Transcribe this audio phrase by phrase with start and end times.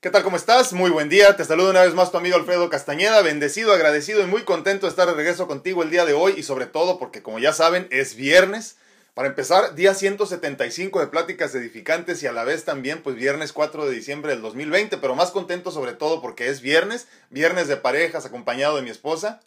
[0.00, 0.22] ¿Qué tal?
[0.22, 0.72] ¿Cómo estás?
[0.72, 1.34] Muy buen día.
[1.34, 3.20] Te saludo una vez más tu amigo Alfredo Castañeda.
[3.20, 6.44] Bendecido, agradecido y muy contento de estar de regreso contigo el día de hoy y
[6.44, 8.76] sobre todo porque como ya saben es viernes.
[9.14, 13.86] Para empezar, día 175 de pláticas edificantes y a la vez también pues viernes 4
[13.86, 18.24] de diciembre del 2020, pero más contento sobre todo porque es viernes, viernes de parejas
[18.24, 19.40] acompañado de mi esposa.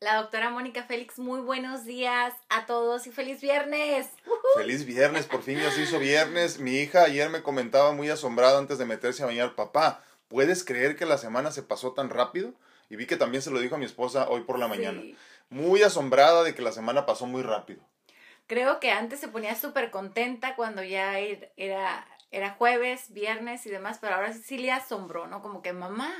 [0.00, 4.06] La doctora Mónica Félix, muy buenos días a todos y feliz viernes.
[4.54, 6.58] Feliz viernes, por fin ya se hizo viernes.
[6.58, 10.96] Mi hija ayer me comentaba muy asombrada antes de meterse a bañar, papá, ¿puedes creer
[10.96, 12.52] que la semana se pasó tan rápido?
[12.90, 15.00] Y vi que también se lo dijo a mi esposa hoy por la mañana.
[15.48, 17.80] Muy asombrada de que la semana pasó muy rápido.
[18.46, 23.70] Creo que antes se ponía súper contenta cuando ya er, era, era jueves, viernes y
[23.70, 25.40] demás, pero ahora sí le asombró, ¿no?
[25.40, 26.12] Como que mamá,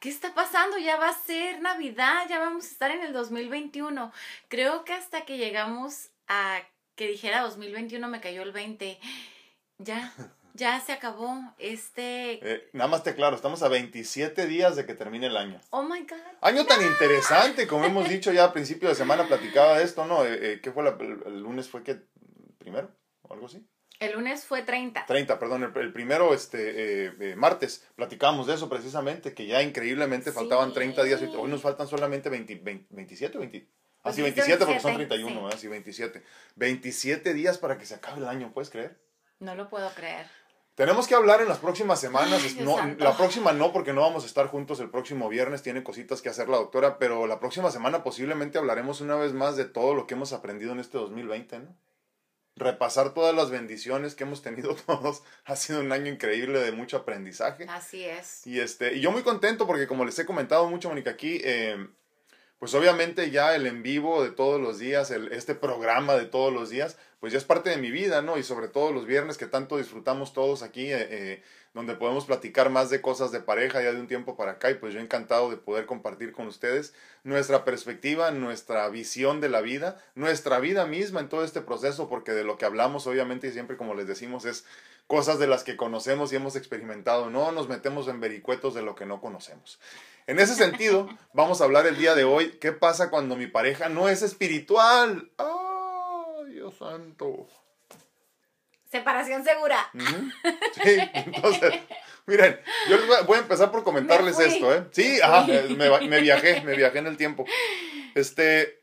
[0.00, 0.78] ¿qué está pasando?
[0.78, 4.12] Ya va a ser Navidad, ya vamos a estar en el 2021.
[4.48, 6.60] Creo que hasta que llegamos a
[6.96, 8.98] que dijera 2021 me cayó el 20.
[9.78, 10.12] Ya,
[10.54, 11.38] ya se acabó.
[11.58, 12.40] Este.
[12.42, 15.60] Eh, nada más te claro, estamos a 27 días de que termine el año.
[15.70, 16.18] Oh my God.
[16.40, 20.24] Año tan interesante, como hemos dicho ya a principio de semana, platicaba de esto, ¿no?
[20.24, 21.68] Eh, eh, ¿Qué fue el, el, lunes?
[21.68, 22.02] ¿Fue que
[22.58, 22.90] primero?
[23.22, 23.66] ¿O algo así?
[24.00, 25.04] El lunes fue 30.
[25.04, 25.62] 30, perdón.
[25.76, 31.04] El, primero, este, eh, eh, martes, platicábamos de eso precisamente, que ya increíblemente faltaban 30
[31.04, 31.20] días.
[31.20, 33.68] Hoy nos faltan solamente 20, 20, 27, 20.
[34.02, 35.54] Ah, sí, 27, porque son 31, sí.
[35.54, 35.58] ¿eh?
[35.60, 36.22] Sí, 27.
[36.56, 38.98] 27 días para que se acabe el año, ¿puedes creer?
[39.38, 40.26] No lo puedo creer.
[40.76, 42.40] Tenemos que hablar en las próximas semanas.
[42.42, 45.62] Ay, no, la próxima no, porque no vamos a estar juntos el próximo viernes.
[45.62, 49.56] Tiene cositas que hacer la doctora, pero la próxima semana posiblemente hablaremos una vez más
[49.56, 51.76] de todo lo que hemos aprendido en este 2020, ¿no?
[52.60, 55.22] Repasar todas las bendiciones que hemos tenido todos.
[55.44, 57.66] Ha sido un año increíble de mucho aprendizaje.
[57.68, 58.46] Así es.
[58.46, 61.88] Y, este, y yo muy contento porque como les he comentado mucho, Mónica, aquí, eh,
[62.58, 66.52] pues obviamente ya el en vivo de todos los días, el, este programa de todos
[66.52, 68.38] los días, pues ya es parte de mi vida, ¿no?
[68.38, 71.42] Y sobre todo los viernes que tanto disfrutamos todos aquí, eh, eh,
[71.74, 74.74] donde podemos platicar más de cosas de pareja ya de un tiempo para acá y
[74.74, 80.02] pues yo encantado de poder compartir con ustedes nuestra perspectiva, nuestra visión de la vida,
[80.14, 83.76] nuestra vida misma en todo este proceso, porque de lo que hablamos obviamente y siempre
[83.76, 84.64] como les decimos es
[85.06, 88.94] cosas de las que conocemos y hemos experimentado, no nos metemos en vericuetos de lo
[88.94, 89.78] que no conocemos.
[90.26, 93.88] En ese sentido, vamos a hablar el día de hoy, ¿qué pasa cuando mi pareja
[93.88, 95.30] no es espiritual?
[95.36, 95.69] ¡Ay,
[96.70, 97.48] Dios santo!
[98.90, 99.90] Separación segura.
[100.82, 101.74] Sí, entonces,
[102.26, 104.86] miren, yo les voy a empezar por comentarles esto, ¿eh?
[104.90, 107.44] Sí, ajá, me, me, viajé, me viajé en el tiempo.
[108.16, 108.82] Este,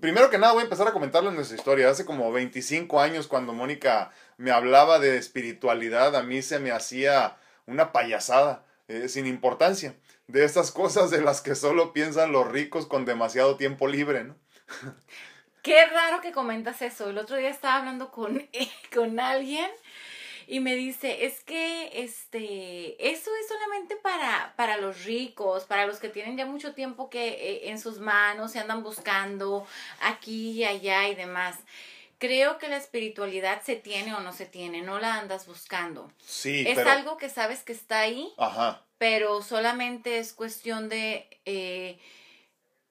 [0.00, 1.88] primero que nada voy a empezar a comentarles nuestra historia.
[1.88, 7.36] Hace como 25 años cuando Mónica me hablaba de espiritualidad, a mí se me hacía
[7.66, 9.94] una payasada, eh, sin importancia,
[10.26, 14.36] de estas cosas de las que solo piensan los ricos con demasiado tiempo libre, ¿no?
[15.62, 17.10] Qué raro que comentas eso.
[17.10, 18.48] El otro día estaba hablando con,
[18.94, 19.70] con alguien
[20.50, 26.00] y me dice, es que este, eso es solamente para, para los ricos, para los
[26.00, 29.64] que tienen ya mucho tiempo que eh, en sus manos se andan buscando
[30.00, 31.56] aquí y allá y demás.
[32.18, 36.10] Creo que la espiritualidad se tiene o no se tiene, no la andas buscando.
[36.18, 36.64] Sí.
[36.66, 36.90] Es pero...
[36.90, 38.82] algo que sabes que está ahí, Ajá.
[38.98, 41.28] pero solamente es cuestión de...
[41.44, 42.00] Eh,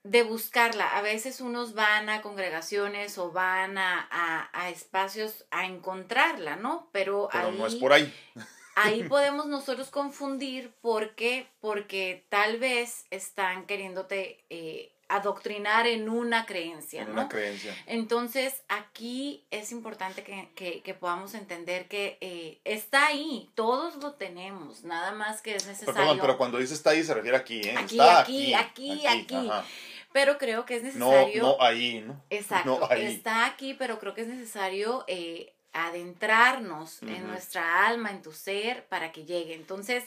[0.04, 0.98] de buscarla.
[0.98, 6.90] A veces unos van a congregaciones o van a, a, a espacios a encontrarla, ¿no?
[6.92, 8.14] Pero, Pero ahí, no es por ahí.
[8.76, 17.02] ahí podemos nosotros confundir porque, porque tal vez están queriéndote eh, adoctrinar en una creencia,
[17.02, 17.14] En ¿no?
[17.14, 17.76] una creencia.
[17.88, 24.14] Entonces, aquí es importante que, que, que podamos entender que eh, está ahí, todos lo
[24.14, 26.00] tenemos, nada más que es Pero, necesario.
[26.02, 27.76] perdón, pero cuando dice está ahí se refiere aquí, ¿eh?
[27.76, 29.36] Aquí, está aquí, aquí, aquí.
[29.50, 29.66] ajá.
[30.12, 31.44] Pero creo que es necesario.
[31.44, 32.22] no ahí, ¿no?
[32.30, 33.06] Exacto, No ahí.
[33.06, 38.86] está aquí, pero creo que es necesario eh, adentrarnos en nuestra alma, en tu ser,
[38.88, 39.54] para que llegue.
[39.54, 40.06] Entonces,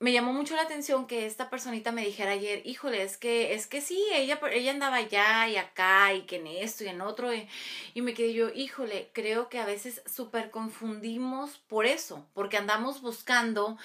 [0.00, 3.66] me llamó mucho la atención que esta personita me dijera ayer, híjole, es que, es
[3.66, 7.34] que sí, ella, ella andaba allá y acá y que en esto y en otro,
[7.34, 7.48] y,
[7.94, 13.00] y me quedé yo, híjole, creo que a veces súper confundimos por eso, porque andamos
[13.00, 13.76] buscando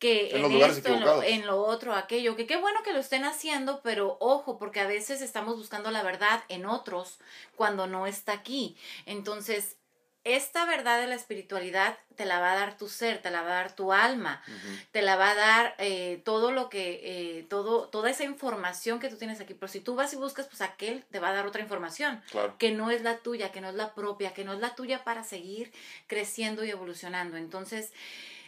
[0.00, 2.92] que En en, los esto, en lo, en lo otro, aquello, que qué bueno que
[2.92, 7.18] lo estén haciendo, pero ojo, porque a veces estamos buscando la verdad en otros
[7.54, 8.76] cuando no está aquí.
[9.06, 9.76] Entonces,
[10.24, 13.52] esta verdad de la espiritualidad te la va a dar tu ser, te la va
[13.52, 14.42] a dar tu alma,
[14.90, 17.00] te la va a dar eh, todo lo que,
[17.38, 19.54] eh, todo, toda esa información que tú tienes aquí.
[19.54, 22.54] Pero si tú vas y buscas, pues aquel te va a dar otra información Claro.
[22.58, 25.04] que no es la tuya, que no es la propia, que no es la tuya
[25.04, 25.72] para seguir
[26.06, 27.38] creciendo y evolucionando.
[27.38, 27.90] Entonces,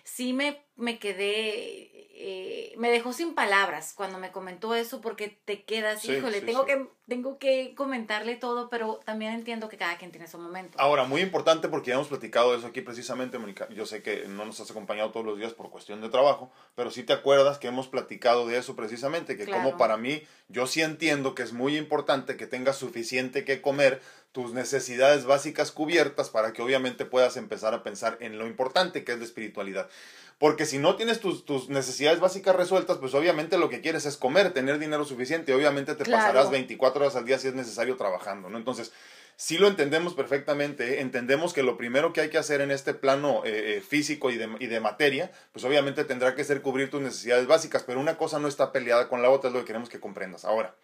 [0.04, 5.64] sí me, me quedé, eh, me dejó sin palabras cuando me comentó eso porque te
[5.64, 6.66] quedas, Sí, híjole, sí, tengo, sí.
[6.66, 10.78] Que, tengo que comentarle todo, pero también entiendo que cada quien tiene su momento.
[10.80, 13.68] Ahora, muy importante porque ya hemos platicado de eso aquí precisamente, Mónica.
[13.70, 16.90] Yo sé que no nos has acompañado todos los días por cuestión de trabajo, pero
[16.90, 20.82] sí te acuerdas que hemos platicado de eso precisamente, que como para mí, yo sí
[20.82, 24.00] entiendo que es muy importante que tengas suficiente que comer,
[24.32, 29.12] tus necesidades básicas cubiertas para que obviamente puedas empezar a pensar en lo importante que
[29.12, 29.88] es la espiritualidad.
[30.38, 34.16] Porque si no tienes tus, tus necesidades básicas resueltas, pues obviamente lo que quieres es
[34.16, 35.54] comer, tener dinero suficiente.
[35.54, 36.22] Obviamente te Claro.
[36.22, 38.58] pasarás 24 horas al día si es necesario trabajando, ¿no?
[38.58, 38.90] Entonces,
[39.36, 41.00] sí lo entendemos perfectamente, ¿eh?
[41.00, 44.36] entendemos que lo primero que hay que hacer en este plano eh, eh, físico y
[44.36, 48.16] de, y de materia, pues obviamente tendrá que ser cubrir tus necesidades básicas, pero una
[48.16, 50.44] cosa no está peleada con la otra, es lo que queremos que comprendas.
[50.44, 50.74] Ahora,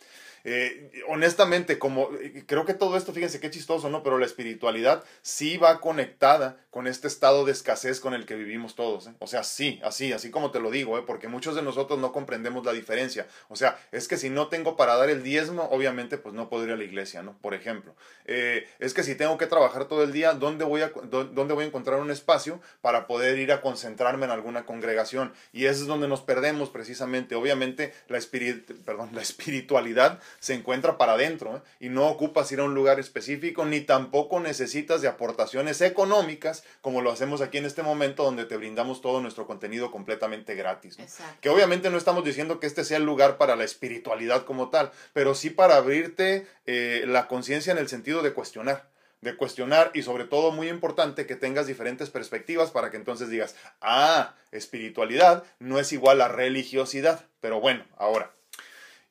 [0.45, 4.03] eh, honestamente, como eh, creo que todo esto, fíjense qué chistoso, ¿no?
[4.03, 8.75] Pero la espiritualidad sí va conectada con este estado de escasez con el que vivimos
[8.75, 9.07] todos.
[9.09, 9.15] ¿eh?
[9.19, 12.65] O sea, sí, así, así como te lo digo, porque muchos de nosotros no comprendemos
[12.65, 13.27] la diferencia.
[13.49, 16.65] O sea, es que si no tengo para dar el diezmo, obviamente, pues no puedo
[16.65, 17.37] ir a la iglesia, ¿no?
[17.39, 17.95] Por ejemplo,
[18.25, 21.65] es que si tengo que trabajar todo el día, ¿dónde voy, a, dó- ¿dónde voy
[21.65, 25.33] a encontrar un espacio para poder ir a concentrarme en alguna congregación?
[25.53, 27.35] Y eso es donde nos perdemos precisamente.
[27.35, 31.61] Obviamente, la, espirit perdón, la espiritualidad se encuentra para adentro ¿eh?
[31.81, 37.03] y no ocupas ir a un lugar específico ni tampoco necesitas de aportaciones económicas como
[37.03, 40.99] lo hacemos aquí en este momento donde te brindamos todo nuestro contenido completamente gratis.
[41.41, 44.91] Que obviamente no estamos diciendo que este sea el lugar para la espiritualidad como tal,
[45.13, 48.89] pero sí para abrirte eh, la conciencia en el sentido de cuestionar
[49.21, 53.57] de cuestionar y sobre todo muy importante que tengas diferentes perspectivas para que entonces digas,
[53.81, 57.25] ah, espiritualidad no es igual a religiosidad.
[57.41, 58.33] Pero bueno, ahora,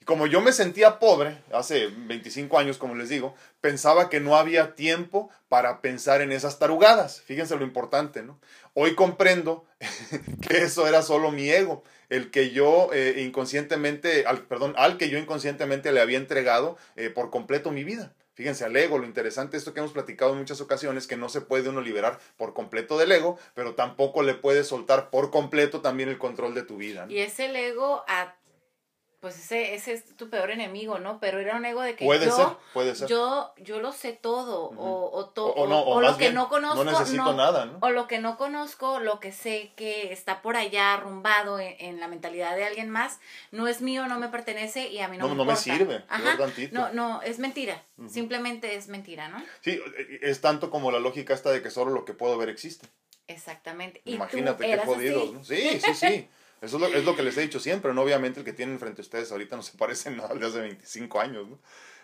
[0.08, 4.74] como yo me sentía pobre hace 25 años, como les digo, pensaba que no había
[4.74, 7.22] tiempo para pensar en esas tarugadas.
[7.22, 8.40] Fíjense lo importante, ¿no?
[8.74, 9.66] Hoy comprendo
[10.48, 15.18] que eso era solo mi ego, el que yo eh, inconscientemente, perdón, al que yo
[15.18, 18.14] inconscientemente le había entregado eh, por completo mi vida.
[18.38, 21.42] Fíjense, al ego, lo interesante esto que hemos platicado en muchas ocasiones, que no se
[21.42, 26.08] puede uno liberar por completo del ego, pero tampoco le puedes soltar por completo también
[26.08, 27.08] el control de tu vida.
[27.08, 27.12] ¿no?
[27.12, 28.37] Y es el ego a
[29.20, 31.20] pues ese, ese es tu peor enemigo, ¿no?
[31.20, 33.08] Pero era un ego de que Puede yo, ser, puede ser.
[33.10, 34.80] yo, yo lo sé todo, Ujú.
[34.80, 37.34] o, o, to- o, o no, o o lo que bien, no conozco, no necesito
[37.34, 37.80] nada, ¿no?
[37.82, 42.00] o lo que no conozco, lo que sé que está por allá arrumbado en, en
[42.00, 43.20] la mentalidad de alguien más,
[43.52, 46.04] no es mío, no me pertenece y a mí no, No, me no me sirve,
[46.10, 46.38] Ajá.
[46.72, 47.84] No, no, es mentira.
[48.08, 49.44] Simplemente es mentira, ¿no?
[49.62, 52.50] Sí, eh, es tanto como la lógica esta de que solo lo que puedo ver
[52.50, 52.88] existe.
[53.26, 54.02] Exactamente.
[54.06, 55.32] Y Imagínate tú qué jodidos, así.
[55.34, 55.44] ¿no?
[55.44, 56.30] Sí, sí, sí.
[56.62, 58.02] Eso es lo, es lo que les he dicho siempre, ¿no?
[58.02, 60.48] Obviamente el que tienen frente a ustedes ahorita no se parece en nada al de
[60.48, 61.60] hace 25 años, ¿no?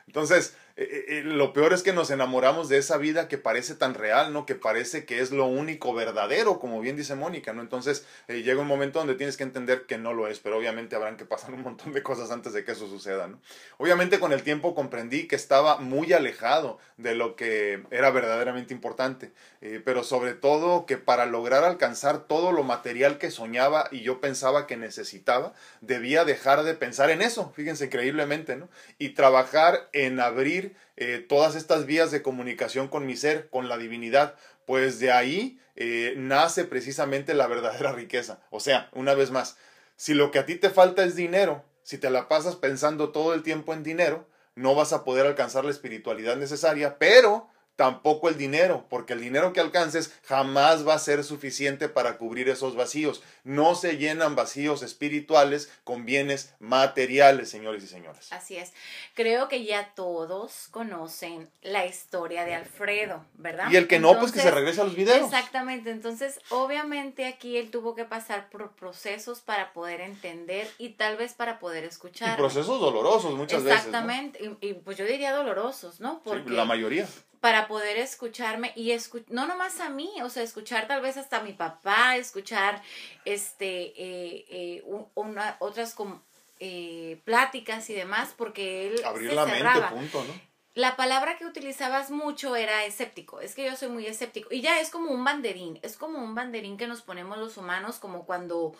[0.05, 3.93] Entonces, eh, eh, lo peor es que nos enamoramos de esa vida que parece tan
[3.93, 4.47] real, ¿no?
[4.47, 7.61] Que parece que es lo único verdadero, como bien dice Mónica, ¿no?
[7.61, 10.95] Entonces, eh, llega un momento donde tienes que entender que no lo es, pero obviamente
[10.95, 13.39] habrán que pasar un montón de cosas antes de que eso suceda, ¿no?
[13.77, 19.31] Obviamente con el tiempo comprendí que estaba muy alejado de lo que era verdaderamente importante,
[19.61, 24.19] eh, pero sobre todo que para lograr alcanzar todo lo material que soñaba y yo
[24.21, 28.69] pensaba que necesitaba, debía dejar de pensar en eso, fíjense increíblemente, ¿no?
[28.97, 30.62] Y trabajar en abrir
[30.97, 35.59] eh, todas estas vías de comunicación con mi ser, con la divinidad, pues de ahí
[35.75, 38.39] eh, nace precisamente la verdadera riqueza.
[38.49, 39.57] O sea, una vez más,
[39.95, 43.33] si lo que a ti te falta es dinero, si te la pasas pensando todo
[43.33, 48.37] el tiempo en dinero, no vas a poder alcanzar la espiritualidad necesaria, pero tampoco el
[48.37, 53.23] dinero, porque el dinero que alcances jamás va a ser suficiente para cubrir esos vacíos.
[53.43, 58.31] No se llenan vacíos espirituales con bienes materiales, señores y señoras.
[58.31, 58.73] Así es.
[59.15, 63.69] Creo que ya todos conocen la historia de Alfredo, ¿verdad?
[63.71, 65.23] Y el que no, pues que se regrese a los videos.
[65.25, 71.17] Exactamente, entonces obviamente aquí él tuvo que pasar por procesos para poder entender y tal
[71.17, 72.37] vez para poder Y escuchar.
[72.37, 76.03] procesos dolorosos muchas Exactamente, y, y, pues yo diría dolorosos, ¿no?
[76.03, 76.03] veces.
[76.03, 76.21] ¿no?
[76.23, 77.07] Porque Sí, la mayoría.
[77.43, 81.39] Para poder escucharme y escu no nomás a mí, o sea, escuchar tal vez hasta
[81.39, 82.81] a mi papá, escuchar
[83.25, 86.21] este eh, eh, un- una, otras como
[86.61, 90.33] eh, pláticas y demás, porque él Abrir se la mente, punto, ¿no?
[90.73, 93.41] La palabra que utilizabas mucho era escéptico.
[93.41, 94.47] Es que yo soy muy escéptico.
[94.51, 95.79] Y ya es como un banderín.
[95.83, 98.73] Es como un banderín que nos ponemos los humanos como cuando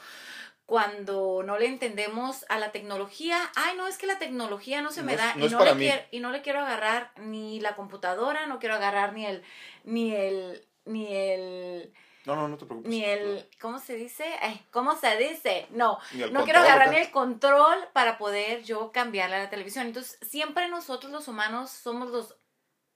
[0.65, 5.01] cuando no le entendemos a la tecnología, ay, no, es que la tecnología no se
[5.01, 7.59] No me es- da no y, no le quiero, y no le quiero agarrar ni
[7.59, 9.43] la computadora, no quiero agarrar ni el
[9.83, 11.93] ni el ni el
[12.25, 12.89] No, no, no te preocupes.
[12.89, 14.25] ni el ¿cómo se dice?
[14.71, 15.67] ¿cómo se dice?
[15.71, 15.99] No,
[16.31, 19.87] no quiero agarrar ni el control para poder yo cambiarle a la televisión.
[19.87, 22.37] Entonces, siempre nosotros los humanos somos los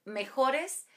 [0.05, 0.87] mejores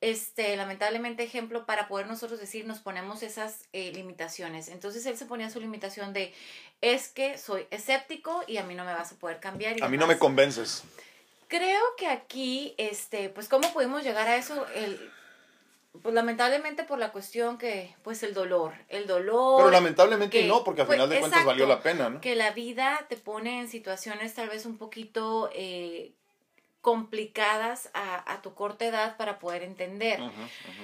[0.00, 4.68] este, lamentablemente, ejemplo, para poder nosotros decir, nos ponemos esas eh, limitaciones.
[4.68, 6.32] Entonces él se ponía su limitación de,
[6.80, 9.82] es que soy escéptico y a mí no me vas a poder cambiar.
[9.82, 10.84] a mí no me convences.
[11.48, 14.66] Creo que aquí, este, pues, ¿cómo pudimos llegar a eso?
[14.74, 14.98] El,
[16.02, 19.58] pues lamentablemente por la cuestión que, pues el dolor, el dolor.
[19.58, 22.20] Pero lamentablemente no, porque al pues, final de cuentas valió la pena, ¿no?
[22.20, 26.12] Que la vida te pone en situaciones tal vez un poquito eh,
[26.84, 30.20] complicadas a, a, tu corta edad para poder entender.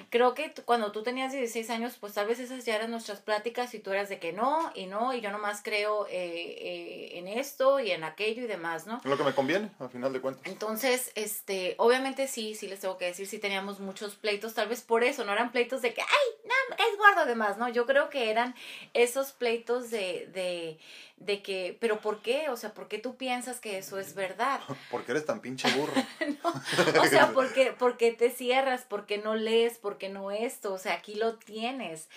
[0.09, 3.75] Creo que cuando tú tenías 16 años, pues tal vez esas ya eran nuestras pláticas
[3.75, 7.29] y tú eras de que no, y no, y yo nomás creo eh, eh, en
[7.29, 9.03] esto y en aquello y demás, ¿no?
[9.05, 10.43] Lo que me conviene, al final de cuentas.
[10.47, 14.81] Entonces, este, obviamente sí, sí les tengo que decir, sí teníamos muchos pleitos, tal vez
[14.81, 17.69] por eso, no eran pleitos de que, ay, no, me caes gordo además, ¿no?
[17.69, 18.55] Yo creo que eran
[18.95, 20.79] esos pleitos de, de
[21.21, 22.49] de que, pero ¿por qué?
[22.49, 24.59] O sea, ¿por qué tú piensas que eso es verdad?
[24.91, 25.90] Porque eres tan pinche burro.
[27.01, 28.83] o sea, ¿por qué, ¿por qué te cierras?
[28.83, 29.79] ¿Por qué no lees?
[29.79, 30.73] ¿Por qué no esto?
[30.73, 32.09] O sea, aquí lo tienes.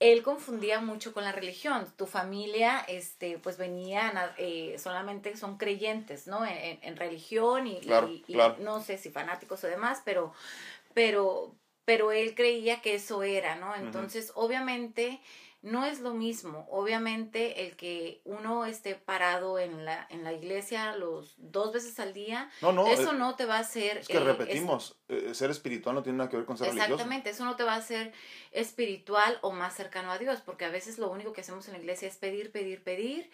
[0.00, 1.86] Él confundía mucho con la religión.
[1.96, 6.44] Tu familia, este, pues venían, eh, solamente son creyentes, ¿no?
[6.46, 7.80] En, religión y,
[8.26, 10.32] y, no sé si fanáticos o demás, pero,
[10.94, 11.54] pero,
[11.84, 13.74] pero él creía que eso era, ¿no?
[13.74, 15.20] Entonces, obviamente
[15.64, 16.66] no es lo mismo.
[16.70, 22.12] Obviamente el que uno esté parado en la, en la iglesia los dos veces al
[22.12, 23.96] día, no, eso eh, no te va a hacer...
[23.96, 27.30] Es que eh, repetimos, eh, ser espiritual no tiene nada que ver con ser Exactamente,
[27.30, 28.12] eso no te va a hacer
[28.52, 31.78] espiritual o más cercano a Dios, porque a veces lo único que hacemos en la
[31.78, 33.30] iglesia es pedir, pedir, pedir,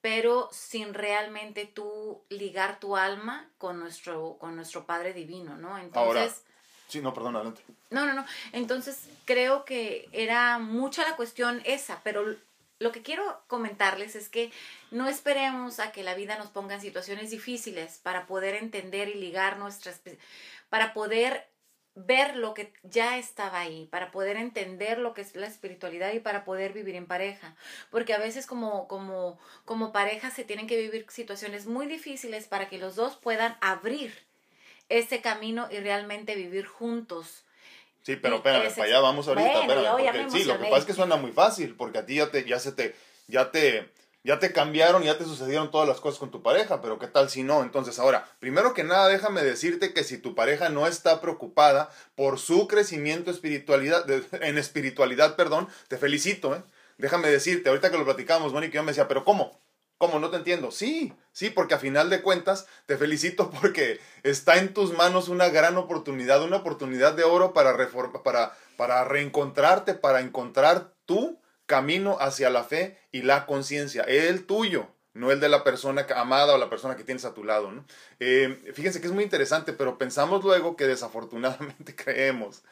[0.00, 5.78] pero sin realmente tú ligar tu alma con nuestro, con nuestro Padre Divino, ¿no?
[5.78, 6.42] Entonces...
[6.88, 7.62] Sí, no, perdón, adelante.
[7.90, 8.24] No, no, no.
[8.52, 12.36] Entonces, creo que era mucha la cuestión esa, pero
[12.78, 14.50] lo que quiero comentarles es que
[14.90, 19.14] no esperemos a que la vida nos ponga en situaciones difíciles para poder entender y
[19.14, 20.00] ligar nuestras,
[20.70, 21.48] para poder
[21.94, 26.20] ver lo que ya estaba ahí, para poder entender lo que es la espiritualidad y
[26.20, 27.56] para poder vivir en pareja.
[27.90, 32.68] Porque a veces como, como, como pareja se tienen que vivir situaciones muy difíciles para
[32.68, 34.27] que los dos puedan abrir
[34.88, 37.44] ese camino y realmente vivir juntos.
[38.02, 41.32] Sí, pero espérame, para allá vamos ahorita, sí, lo que pasa es que suena muy
[41.32, 43.90] fácil, porque a ti ya te, ya se te, ya te,
[44.24, 47.28] ya te cambiaron, ya te sucedieron todas las cosas con tu pareja, pero ¿qué tal
[47.28, 47.62] si no?
[47.62, 52.38] Entonces, ahora, primero que nada, déjame decirte que si tu pareja no está preocupada por
[52.38, 54.06] su crecimiento espiritualidad,
[54.42, 56.62] en espiritualidad, perdón, te felicito, ¿eh?
[56.96, 59.60] Déjame decirte, ahorita que lo platicamos, Mónica, yo me decía, pero ¿cómo?
[59.98, 60.20] ¿Cómo?
[60.20, 60.70] No te entiendo.
[60.70, 65.48] Sí, sí, porque a final de cuentas te felicito porque está en tus manos una
[65.48, 67.76] gran oportunidad, una oportunidad de oro para,
[68.22, 74.88] para, para reencontrarte, para encontrar tu camino hacia la fe y la conciencia, el tuyo,
[75.12, 77.72] no el de la persona amada o la persona que tienes a tu lado.
[77.72, 77.84] ¿no?
[78.20, 82.62] Eh, fíjense que es muy interesante, pero pensamos luego que desafortunadamente creemos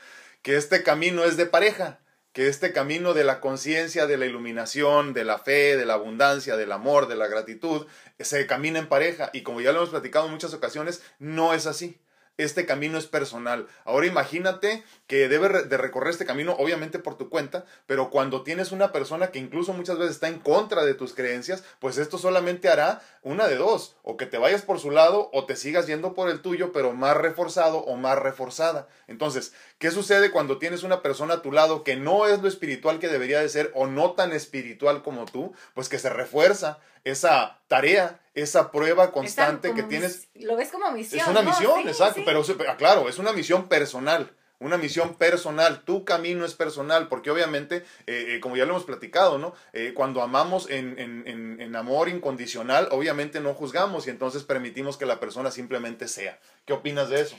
[0.42, 1.98] que este camino es de pareja
[2.36, 6.58] que este camino de la conciencia, de la iluminación, de la fe, de la abundancia,
[6.58, 7.86] del amor, de la gratitud,
[8.20, 9.30] se camina en pareja.
[9.32, 11.98] Y como ya lo hemos platicado en muchas ocasiones, no es así
[12.38, 13.66] este camino es personal.
[13.84, 18.72] Ahora imagínate que debes de recorrer este camino, obviamente por tu cuenta, pero cuando tienes
[18.72, 22.68] una persona que incluso muchas veces está en contra de tus creencias, pues esto solamente
[22.68, 26.14] hará una de dos, o que te vayas por su lado o te sigas yendo
[26.14, 28.88] por el tuyo, pero más reforzado o más reforzada.
[29.06, 32.98] Entonces, ¿qué sucede cuando tienes una persona a tu lado que no es lo espiritual
[32.98, 35.54] que debería de ser o no tan espiritual como tú?
[35.74, 40.28] Pues que se refuerza esa tarea, esa prueba constante que tienes.
[40.34, 41.20] Lo ves como misión.
[41.20, 44.32] Es una misión, exacto, pero ah, claro, es una misión personal.
[44.58, 48.84] Una misión personal, tu camino es personal, porque obviamente, eh, eh, como ya lo hemos
[48.84, 49.52] platicado, ¿no?
[49.74, 55.04] Eh, cuando amamos en, en, en amor incondicional, obviamente no juzgamos y entonces permitimos que
[55.04, 56.40] la persona simplemente sea.
[56.64, 57.36] ¿Qué opinas de eso?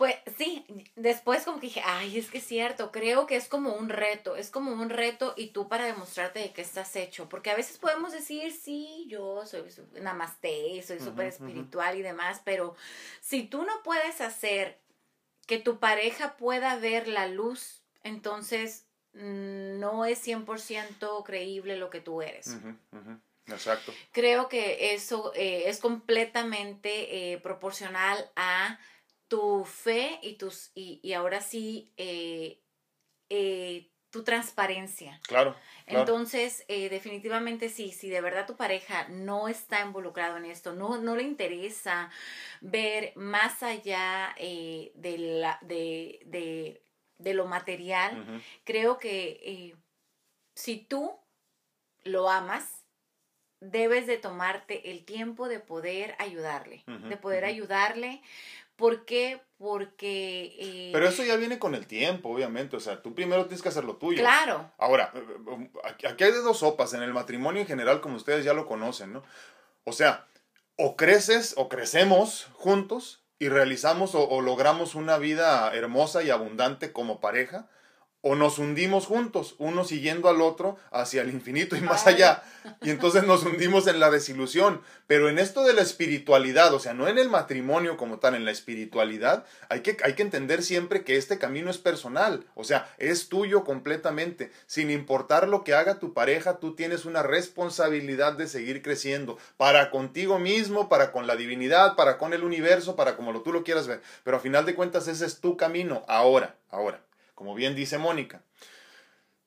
[0.00, 0.64] Pues sí,
[0.96, 4.34] después como que dije, ay, es que es cierto, creo que es como un reto,
[4.34, 7.76] es como un reto y tú para demostrarte de que estás hecho, porque a veces
[7.76, 9.62] podemos decir, sí, yo soy
[10.00, 12.74] namaste, soy súper espiritual y demás, pero
[13.20, 14.80] si tú no puedes hacer
[15.46, 22.00] que tu pareja pueda ver la luz, entonces mm, no es 100% creíble lo que
[22.00, 22.56] tú eres.
[23.48, 23.92] Exacto.
[24.12, 28.78] Creo que eso eh, es completamente eh, proporcional a
[29.30, 32.60] tu fe y, tus, y, ahora sí eh,
[33.28, 35.20] eh, tu transparencia.
[35.22, 35.54] Claro.
[35.86, 40.98] Entonces, eh, definitivamente sí, si de verdad tu pareja no está involucrado en esto, no,
[40.98, 42.10] no le interesa
[42.60, 46.82] ver más allá de, la, de,
[47.18, 49.76] de, lo material, creo que
[50.54, 51.16] si tú
[52.02, 52.80] lo amas,
[53.60, 58.22] debes de tomarte el tiempo de poder ayudarle, de poder ayudarle.
[58.80, 59.42] ¿Por qué?
[59.58, 60.56] Porque...
[60.58, 62.76] Eh, Pero eso ya viene con el tiempo, obviamente.
[62.76, 64.20] O sea, tú primero tienes que hacer lo tuyo.
[64.20, 64.72] Claro.
[64.78, 66.94] Ahora, eh, eh, aquí hay de dos sopas.
[66.94, 69.22] En el matrimonio en general, como ustedes ya lo conocen, ¿no?
[69.84, 70.26] O sea,
[70.76, 77.20] o creces o crecemos juntos y realizamos o logramos una vida hermosa y abundante como
[77.20, 77.68] pareja,
[78.22, 82.42] o nos hundimos juntos, uno siguiendo al otro hacia el infinito y más allá.
[82.82, 84.82] Y entonces nos hundimos en la desilusión.
[85.06, 88.44] Pero en esto de la espiritualidad, o sea, no en el matrimonio como tal, en
[88.44, 92.92] la espiritualidad, hay que, hay que entender siempre que este camino es personal, o sea,
[92.98, 94.52] es tuyo completamente.
[94.66, 99.90] Sin importar lo que haga tu pareja, tú tienes una responsabilidad de seguir creciendo, para
[99.90, 103.86] contigo mismo, para con la divinidad, para con el universo, para como tú lo quieras
[103.86, 104.02] ver.
[104.24, 107.00] Pero a final de cuentas ese es tu camino, ahora, ahora
[107.40, 108.42] como bien dice Mónica.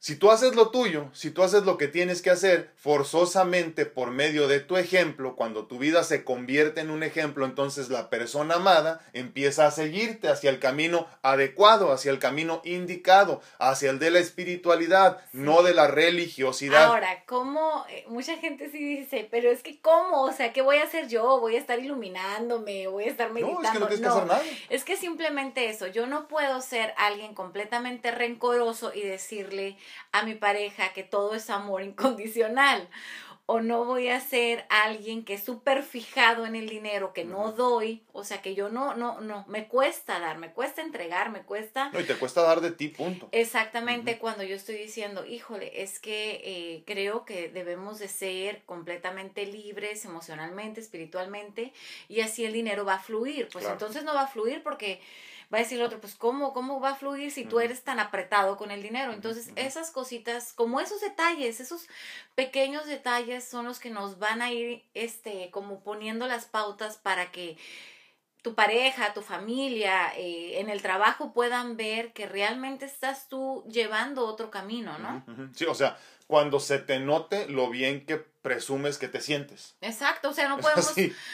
[0.04, 4.12] Si tú haces lo tuyo, si tú haces lo que tienes que hacer, forzosamente por
[4.12, 8.56] medio de tu ejemplo, cuando tu vida se convierte en un ejemplo, entonces la persona
[8.56, 14.12] amada empieza a seguirte hacia el camino adecuado, hacia el camino indicado, hacia el de
[14.12, 16.84] la espiritualidad, no de la religiosidad.
[16.84, 17.86] Ahora, ¿cómo?
[17.88, 20.24] Eh, mucha gente sí dice, pero es que ¿cómo?
[20.24, 21.40] O sea, ¿qué voy a hacer yo?
[21.40, 22.88] ¿Voy a estar iluminándome?
[22.88, 23.62] ¿Voy a estar meditando?
[23.62, 24.44] No, es que no tienes que hacer nada.
[24.70, 29.78] Es que simplemente eso, yo no puedo ser alguien completamente rencoroso y decirle
[30.12, 32.90] a mi pareja que todo es amor incondicional.
[33.46, 37.52] O no voy a ser alguien que es súper fijado en el dinero, que no
[37.52, 41.42] doy, o sea, que yo no, no, no, me cuesta dar, me cuesta entregar, me
[41.42, 41.90] cuesta...
[41.90, 43.28] No, y te cuesta dar de ti, punto.
[43.34, 49.46] Exactamente, cuando yo estoy diciendo, híjole, es que eh, creo que debemos de ser completamente
[49.46, 51.74] libres emocionalmente, espiritualmente,
[52.08, 53.50] y así el dinero va a fluir.
[53.52, 55.02] Pues entonces no va a fluir porque
[55.54, 58.00] va a decir el otro, pues ¿cómo, cómo va a fluir si tú eres tan
[58.00, 59.14] apretado con el dinero?
[59.14, 61.88] Entonces, esas cositas, como esos detalles, esos
[62.34, 67.32] pequeños detalles son los que nos van a ir, este, como poniendo las pautas para
[67.32, 67.58] que
[68.42, 74.26] tu pareja, tu familia, eh, en el trabajo puedan ver que realmente estás tú llevando
[74.26, 75.24] otro camino, ¿no?
[75.54, 79.76] Sí, o sea, cuando se te note lo bien que presumes que te sientes.
[79.82, 80.94] Exacto, o sea, no podemos,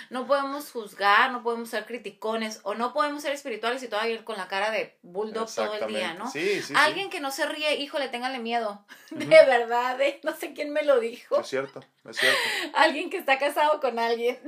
[0.10, 4.24] no podemos juzgar, no podemos ser criticones o no podemos ser espirituales y todavía ir
[4.24, 6.30] con la cara de bulldog todo el día, ¿no?
[6.32, 8.86] Sí, sí, Alguien que no se ríe, híjole, téngale miedo.
[9.10, 10.20] De verdad, ¿eh?
[10.24, 11.40] no sé quién me lo dijo.
[11.40, 12.40] Es cierto, es cierto.
[12.76, 14.40] Alguien que está casado con alguien,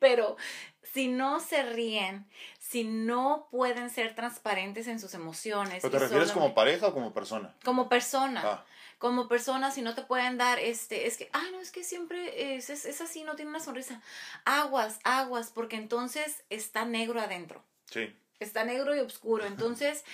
[0.00, 0.36] pero
[0.82, 2.26] si no se ríen,
[2.58, 5.80] si no pueden ser transparentes en sus emociones.
[5.82, 7.54] ¿Pero te refieres como pareja o como persona?
[7.64, 8.42] Como persona.
[8.44, 8.64] Ah.
[9.04, 12.56] Como persona, si no te pueden dar, este, es que, ay, no, es que siempre
[12.56, 14.00] es, es, así, no tiene una sonrisa.
[14.46, 17.62] Aguas, aguas, porque entonces está negro adentro.
[17.90, 18.16] Sí.
[18.40, 19.44] Está negro y oscuro.
[19.54, 20.04] Entonces,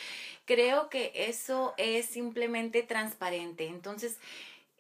[0.45, 3.69] creo que eso es simplemente transparente.
[3.69, 4.19] Entonces,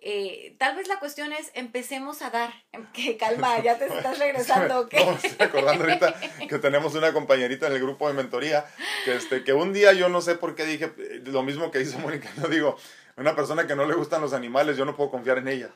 [0.01, 2.53] eh, tal vez la cuestión es empecemos a dar.
[2.73, 4.89] Em, que calma, ya te estás regresando.
[4.89, 5.05] ¿qué?
[5.05, 6.19] No, estoy acordando ahorita
[6.49, 8.65] que tenemos una compañerita en el grupo de mentoría
[9.05, 11.81] que, este, que un día yo no sé por qué dije eh, lo mismo que
[11.81, 12.29] hizo Mónica.
[12.43, 12.77] Yo digo,
[13.17, 15.71] una persona que no le gustan los animales, yo no puedo confiar en ella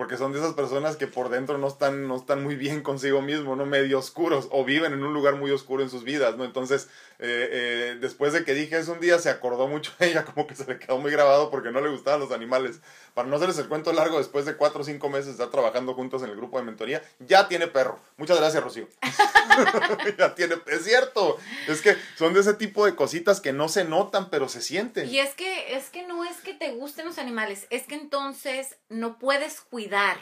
[0.00, 3.20] porque son de esas personas que por dentro no están, no están muy bien consigo
[3.20, 3.66] mismo, ¿no?
[3.66, 6.44] Medio oscuros, o viven en un lugar muy oscuro en sus vidas, ¿no?
[6.44, 6.88] Entonces,
[7.22, 10.46] eh, eh, después de que dije eso un día, se acordó mucho de ella, como
[10.46, 12.80] que se le quedó muy grabado porque no le gustaban los animales.
[13.12, 15.94] Para no hacerles el cuento largo, después de cuatro o cinco meses de estar trabajando
[15.94, 18.00] juntos en el grupo de mentoría, ya tiene perro.
[18.16, 18.88] Muchas gracias, Rocío.
[20.18, 21.36] ya tiene, es cierto.
[21.68, 25.08] Es que son de ese tipo de cositas que no se notan, pero se sienten.
[25.08, 28.76] Y es que, es que no es que te gusten los animales, es que entonces
[28.88, 30.16] no puedes cuidar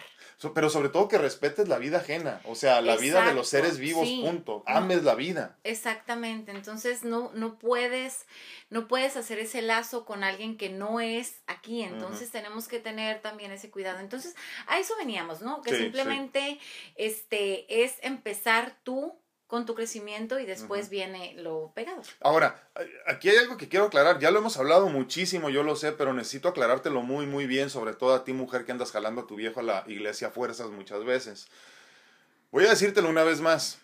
[0.54, 3.78] pero sobre todo que respetes la vida ajena, o sea, la vida de los seres
[3.78, 4.62] vivos, punto.
[4.66, 5.58] Ames la vida.
[5.64, 6.52] Exactamente.
[6.52, 8.24] Entonces no, no puedes,
[8.70, 11.82] no puedes hacer ese lazo con alguien que no es aquí.
[11.82, 13.98] Entonces tenemos que tener también ese cuidado.
[13.98, 14.36] Entonces,
[14.68, 15.60] a eso veníamos, ¿no?
[15.60, 16.60] Que simplemente
[16.94, 22.02] este es empezar tú con tu crecimiento y después viene lo pegado.
[22.20, 22.68] Ahora,
[23.06, 24.18] aquí hay algo que quiero aclarar.
[24.18, 27.94] Ya lo hemos hablado muchísimo, yo lo sé, pero necesito aclarártelo muy, muy bien, sobre
[27.94, 30.68] todo a ti, mujer, que andas jalando a tu viejo a la iglesia a fuerzas
[30.68, 31.48] muchas veces.
[32.52, 33.78] Voy a decírtelo una vez más.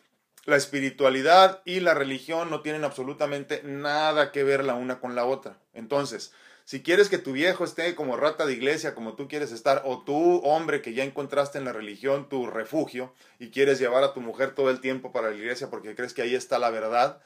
[0.44, 5.24] La espiritualidad y la religión no tienen absolutamente nada que ver la una con la
[5.24, 5.56] otra.
[5.72, 9.82] Entonces, si quieres que tu viejo esté como rata de iglesia, como tú quieres estar,
[9.84, 14.14] o tú, hombre, que ya encontraste en la religión tu refugio y quieres llevar a
[14.14, 17.20] tu mujer todo el tiempo para la iglesia porque crees que ahí está la verdad,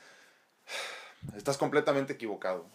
[1.37, 2.67] estás completamente equivocado.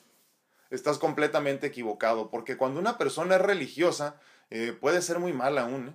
[0.69, 5.89] Estás completamente equivocado, porque cuando una persona es religiosa, eh, puede ser muy mal aún.
[5.89, 5.93] ¿eh?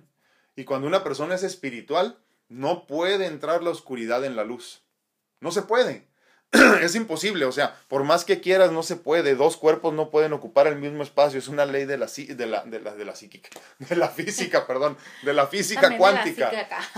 [0.55, 4.83] Y cuando una persona es espiritual, no puede entrar la oscuridad en la luz.
[5.41, 6.08] No se puede.
[6.81, 10.33] es imposible, o sea, por más que quieras no se puede, dos cuerpos no pueden
[10.33, 13.15] ocupar el mismo espacio, es una ley de la de la de la, de la
[13.15, 16.51] psíquica, de la física, perdón, de la física cuántica.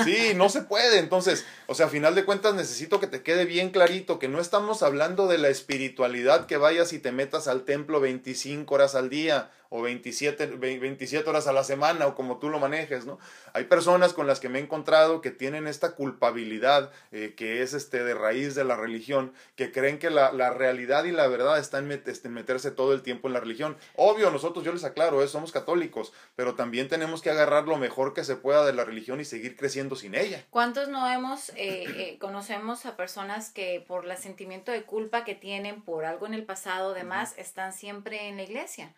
[0.06, 3.44] sí, no se puede, entonces, o sea, a final de cuentas necesito que te quede
[3.44, 7.64] bien clarito que no estamos hablando de la espiritualidad que vayas y te metas al
[7.64, 12.50] templo 25 horas al día o 27, 27 horas a la semana o como tú
[12.50, 13.20] lo manejes, ¿no?
[13.54, 17.74] Hay personas con las que me he encontrado que tienen esta culpabilidad eh, que es
[17.74, 21.58] este de raíz de la religión, que creen que la, la realidad y la verdad
[21.58, 23.78] están en este, meterse todo el tiempo en la religión.
[23.96, 25.28] Obvio, nosotros, yo les aclaro, ¿eh?
[25.30, 29.22] somos católicos, pero también tenemos que agarrar lo mejor que se pueda de la religión
[29.22, 30.44] y seguir creciendo sin ella.
[30.50, 35.36] ¿Cuántos no hemos, eh, eh, conocemos a personas que por el sentimiento de culpa que
[35.36, 38.94] tienen por algo en el pasado, demás, están siempre en la iglesia?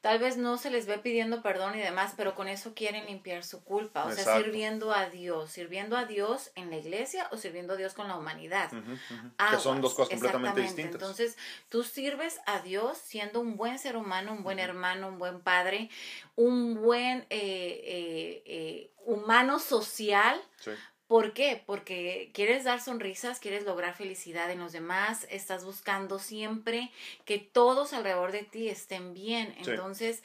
[0.00, 3.44] Tal vez no se les ve pidiendo perdón y demás, pero con eso quieren limpiar
[3.44, 4.06] su culpa.
[4.06, 7.92] O sea, sirviendo a Dios, sirviendo a Dios en la iglesia o sirviendo a Dios
[7.92, 8.70] con la humanidad.
[8.70, 10.94] que son dos cosas completamente distintas.
[10.94, 11.36] Entonces,
[11.68, 15.90] tú sirves a Dios siendo un buen ser humano, un buen hermano, un buen padre,
[16.34, 20.40] un buen eh, eh, eh, humano social.
[20.60, 20.70] Sí.
[21.10, 21.60] ¿Por qué?
[21.66, 26.92] Porque quieres dar sonrisas, quieres lograr felicidad en los demás, estás buscando siempre
[27.24, 29.52] que todos alrededor de ti estén bien.
[29.58, 30.22] Entonces,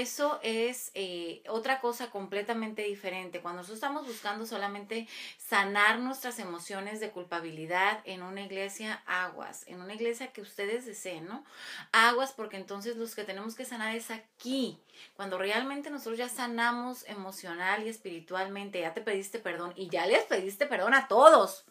[0.00, 3.40] eso es eh, otra cosa completamente diferente.
[3.40, 9.82] Cuando nosotros estamos buscando solamente sanar nuestras emociones de culpabilidad en una iglesia, aguas, en
[9.82, 11.44] una iglesia que ustedes deseen, ¿no?
[11.92, 14.78] Aguas porque entonces los que tenemos que sanar es aquí.
[15.14, 20.24] Cuando realmente nosotros ya sanamos emocional y espiritualmente, ya te pediste perdón y ya les
[20.24, 21.66] pediste perdón a todos.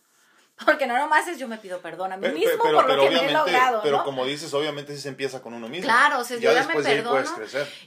[0.66, 3.26] Porque no nomás es yo me pido perdón a mí mismo por lo que me
[3.26, 3.82] he logrado.
[3.84, 5.86] Pero como dices, obviamente sí se empieza con uno mismo.
[5.86, 7.30] Claro, o sea, yo ya me perdono.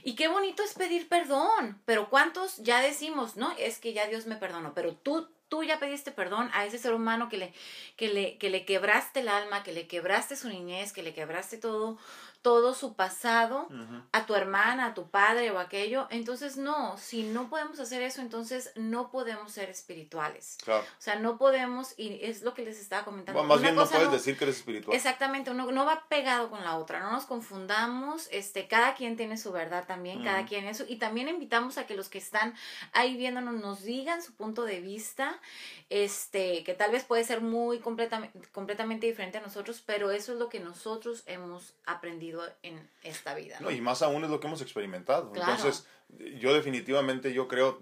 [0.03, 1.79] Y qué bonito es pedir perdón.
[1.85, 3.53] Pero ¿cuántos ya decimos, no?
[3.57, 4.73] Es que ya Dios me perdonó.
[4.73, 7.53] Pero tú, tú ya pediste perdón a ese ser humano que le,
[7.95, 11.57] que le, que le quebraste el alma, que le quebraste su niñez, que le quebraste
[11.57, 11.97] todo,
[12.45, 13.67] todo su pasado
[14.11, 16.05] a tu hermana, a tu padre o aquello.
[16.11, 20.59] Entonces, no, si no podemos hacer eso, entonces no podemos ser espirituales.
[20.63, 20.83] Claro.
[20.83, 23.43] O sea, no podemos, y es lo que les estaba comentando.
[23.45, 24.95] más bien no puedes decir que eres espiritual.
[24.95, 29.37] Exactamente, uno no va pegado con la otra, no nos confundamos, este, cada quien tiene
[29.37, 32.53] su verdad también, cada quien eso, y también invitamos a que los que están
[32.93, 35.41] ahí viéndonos nos digan su punto de vista,
[35.89, 40.37] este, que tal vez puede ser muy completamente, completamente diferente a nosotros, pero eso es
[40.37, 43.57] lo que nosotros hemos aprendido en esta vida.
[43.59, 43.71] ¿no?
[43.71, 45.31] y más aún es lo que hemos experimentado.
[45.35, 45.85] Entonces,
[46.39, 47.79] yo definitivamente, yo creo,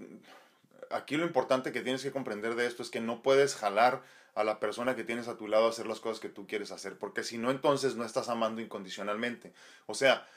[0.90, 4.02] aquí lo importante que tienes que comprender de esto es que no puedes jalar
[4.36, 6.72] a la persona que tienes a tu lado a hacer las cosas que tú quieres
[6.72, 9.54] hacer, porque si no, entonces no estás amando incondicionalmente.
[9.86, 10.28] O sea,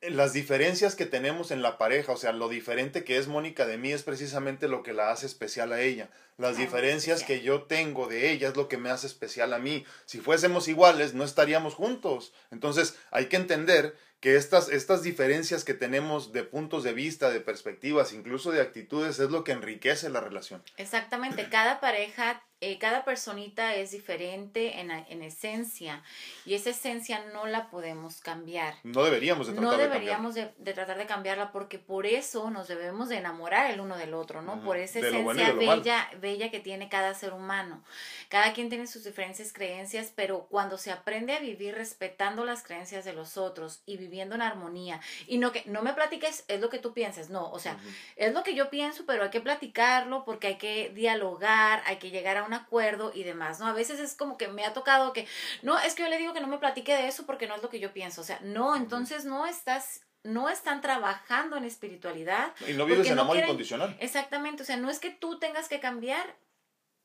[0.00, 3.78] las diferencias que tenemos en la pareja, o sea, lo diferente que es Mónica de
[3.78, 6.10] mí es precisamente lo que la hace especial a ella.
[6.36, 9.84] Las diferencias que yo tengo de ella es lo que me hace especial a mí.
[10.04, 12.32] Si fuésemos iguales, no estaríamos juntos.
[12.50, 17.40] Entonces, hay que entender que estas, estas diferencias que tenemos de puntos de vista, de
[17.40, 20.62] perspectivas, incluso de actitudes, es lo que enriquece la relación.
[20.76, 26.02] Exactamente, cada pareja eh, cada personita es diferente en, en, esencia
[26.46, 28.76] y esa esencia no la podemos cambiar.
[28.84, 33.10] No deberíamos de tratar No deberíamos de, tratar de cambiarla porque por eso nos debemos
[33.10, 34.62] de enamorar el uno del otro, ¿no?
[34.64, 37.84] Por esa esencia bella, bella que tiene cada ser humano.
[38.30, 43.04] Cada quien tiene sus diferentes creencias, pero cuando se aprende a vivir respetando las creencias
[43.04, 46.70] de los otros y viviendo en armonía y no que no me platiques es lo
[46.70, 47.76] que tú piensas, no, o sea,
[48.16, 52.10] es lo que yo pienso, pero hay que platicarlo porque hay que dialogar, hay que
[52.10, 53.66] llegar a una acuerdo y demás, ¿no?
[53.66, 55.26] A veces es como que me ha tocado que,
[55.62, 57.62] no, es que yo le digo que no me platique de eso porque no es
[57.62, 62.54] lo que yo pienso, o sea, no, entonces no estás no están trabajando en espiritualidad.
[62.66, 63.94] Y no vives en amor incondicional.
[64.00, 66.34] Exactamente, o sea, no es que tú tengas que cambiar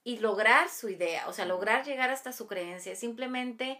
[0.06, 3.78] y lograr su idea, o sea, lograr llegar hasta su creencia, simplemente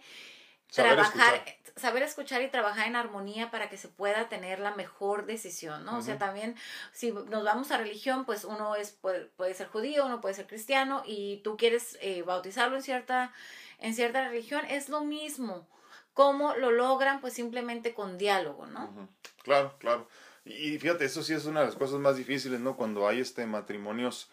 [0.72, 1.44] trabajar,
[1.76, 5.98] saber escuchar y trabajar en armonía para que se pueda tener la mejor decisión, ¿no?
[5.98, 6.56] O sea, también
[6.92, 11.02] si nos vamos a religión, pues uno es puede, ser judío, uno puede ser cristiano
[11.06, 13.32] y tú quieres eh, bautizarlo en cierta
[13.80, 15.66] en cierta religión, es lo mismo.
[16.12, 17.20] ¿Cómo lo logran?
[17.20, 19.08] Pues simplemente con diálogo, ¿no?
[19.42, 20.06] Claro, claro.
[20.44, 22.76] Y fíjate, eso sí es una de las cosas más difíciles, ¿no?
[22.76, 24.30] Cuando hay este matrimonios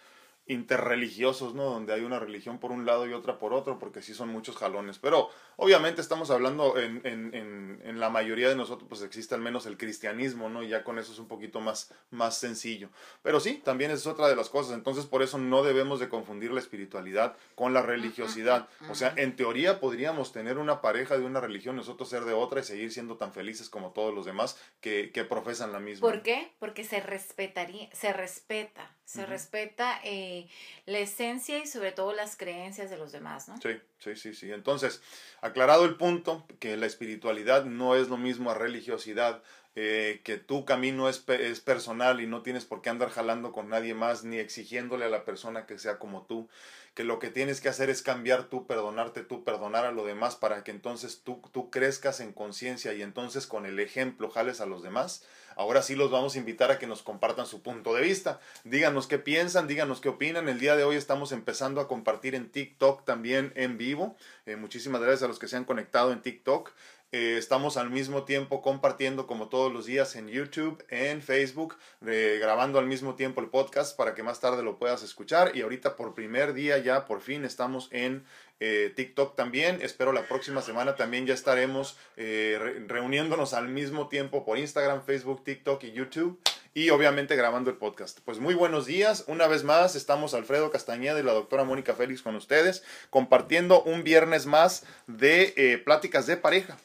[0.48, 1.66] interreligiosos, ¿no?
[1.66, 4.58] Donde hay una religión por un lado y otra por otro, porque sí son muchos
[4.58, 4.98] jalones.
[4.98, 9.42] Pero obviamente estamos hablando en, en, en, en, la mayoría de nosotros, pues existe al
[9.42, 10.64] menos el cristianismo, ¿no?
[10.64, 12.90] Y ya con eso es un poquito más, más sencillo.
[13.24, 14.74] Pero sí, también es otra de las cosas.
[14.74, 18.70] Entonces, por eso no debemos de confundir la espiritualidad con la religiosidad.
[18.90, 22.62] O sea, en teoría podríamos tener una pareja de una religión, nosotros ser de otra
[22.62, 26.08] y seguir siendo tan felices como todos los demás que, que profesan la misma.
[26.08, 26.54] ¿Por qué?
[26.60, 30.50] Porque se respetaría, se respeta se respeta eh,
[30.86, 33.56] la esencia y sobre todo las creencias de los demás, ¿no?
[33.62, 34.52] Sí, sí, sí, sí.
[34.52, 35.02] Entonces,
[35.42, 39.42] aclarado el punto, que la espiritualidad no es lo mismo a religiosidad,
[39.80, 43.70] eh, que tu camino es, es, personal y no tienes por qué andar jalando con
[43.70, 46.50] nadie más ni exigiéndole a la persona que sea como tú,
[46.96, 50.36] que lo que tienes que hacer es cambiar tú, perdonarte tú, perdonar a lo demás
[50.36, 54.66] para que entonces tú, tú crezcas en conciencia y entonces con el ejemplo jales a
[54.66, 55.24] los demás.
[55.58, 58.40] Ahora sí los vamos a invitar a que nos compartan su punto de vista.
[58.64, 60.50] Díganos qué piensan, díganos qué opinan.
[60.50, 64.16] El día de hoy estamos empezando a compartir en TikTok también en vivo.
[64.46, 66.72] Eh, muchísimas gracias a los que se han conectado en TikTok.
[67.14, 72.38] Eh, estamos al mismo tiempo compartiendo como todos los días en YouTube, en Facebook, eh,
[72.42, 75.56] grabando al mismo tiempo el podcast para que más tarde lo puedas escuchar.
[75.56, 78.26] Y ahorita por primer día ya por fin estamos en
[78.60, 79.80] eh, TikTok también.
[79.82, 85.86] Espero la próxima semana también ya estaremos reuniéndonos al mismo tiempo por Instagram, Facebook, TikTok
[85.86, 86.38] y YouTube.
[86.74, 88.20] Y obviamente grabando el podcast.
[88.26, 89.24] Pues muy buenos días.
[89.28, 94.04] Una vez más estamos Alfredo Castañeda y la doctora Mónica Félix con ustedes, compartiendo un
[94.04, 96.78] viernes más de pláticas de pareja.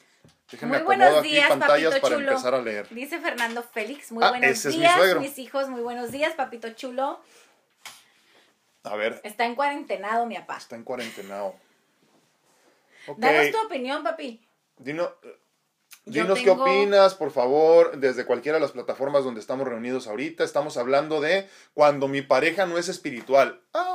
[0.53, 2.29] Déjenme muy buenos días, pantallas para chulo.
[2.29, 2.87] empezar a leer.
[2.91, 7.19] Dice Fernando Félix, muy ah, buenos días, mis hijos, muy buenos días, papito chulo.
[8.83, 9.19] A ver.
[9.23, 10.57] Está en cuarentenado, mi papá.
[10.57, 11.55] Está en cuarentenado.
[13.07, 13.15] Okay.
[13.17, 14.45] Danos tu opinión, papi.
[14.77, 15.11] Dino,
[16.05, 20.43] dinos qué opinas, por favor, desde cualquiera de las plataformas donde estamos reunidos ahorita.
[20.43, 23.59] Estamos hablando de cuando mi pareja no es espiritual.
[23.73, 23.92] Ah,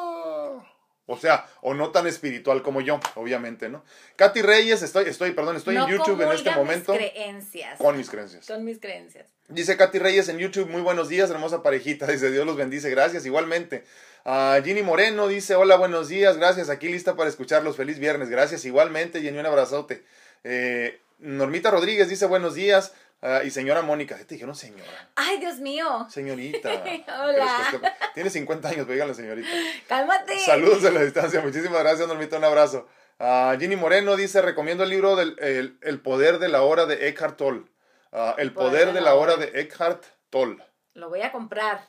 [1.09, 3.83] o sea, o no tan espiritual como yo, obviamente, ¿no?
[4.17, 6.93] Katy Reyes, estoy, estoy, perdón, estoy en YouTube en este momento.
[6.93, 7.79] Mis creencias.
[7.79, 8.47] Con mis creencias.
[8.47, 9.27] Con mis creencias.
[9.49, 12.07] Dice Katy Reyes en YouTube, muy buenos días, hermosa parejita.
[12.13, 13.85] Dice, Dios los bendice, gracias, igualmente.
[14.27, 18.67] Uh, Ginny Moreno dice, hola, buenos días, gracias, aquí lista para escucharlos, feliz viernes, gracias,
[18.67, 20.05] igualmente, Jenny, un abrazote.
[20.45, 22.93] Eh, Normita Rodríguez dice, buenos días.
[23.21, 25.11] Uh, y señora Mónica, te dijeron señora.
[25.17, 26.07] Ay, Dios mío.
[26.09, 26.71] Señorita.
[27.21, 27.93] Hola.
[28.15, 29.49] Tiene 50 años, pero señorita.
[29.89, 30.39] Cálmate.
[30.39, 31.41] Saludos de la distancia.
[31.41, 32.39] Muchísimas gracias, Normita.
[32.39, 32.87] Un abrazo.
[33.19, 37.09] Uh, Ginny Moreno dice, recomiendo el libro del el, el poder de la hora de
[37.09, 37.65] Eckhart Tolle.
[38.13, 40.65] Uh, el poder, de la hora de Eckhart Tolle.
[40.95, 41.89] Lo voy a comprar.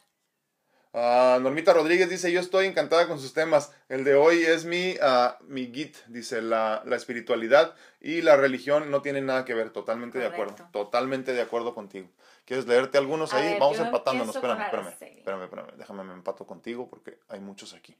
[0.91, 3.71] Uh, Normita Rodríguez dice, yo estoy encantada con sus temas.
[3.89, 8.89] El de hoy es mi, uh, mi git, dice, la, la, espiritualidad y la religión
[8.89, 9.69] no tienen nada que ver.
[9.69, 10.55] Totalmente de acuerdo.
[10.71, 12.09] Totalmente de acuerdo contigo.
[12.45, 13.57] ¿Quieres leerte algunos ahí?
[13.59, 14.35] Vamos empatándonos.
[14.35, 15.77] Espérame, espérame, espérame, espérame.
[15.77, 17.95] Déjame me empato contigo porque hay muchos aquí.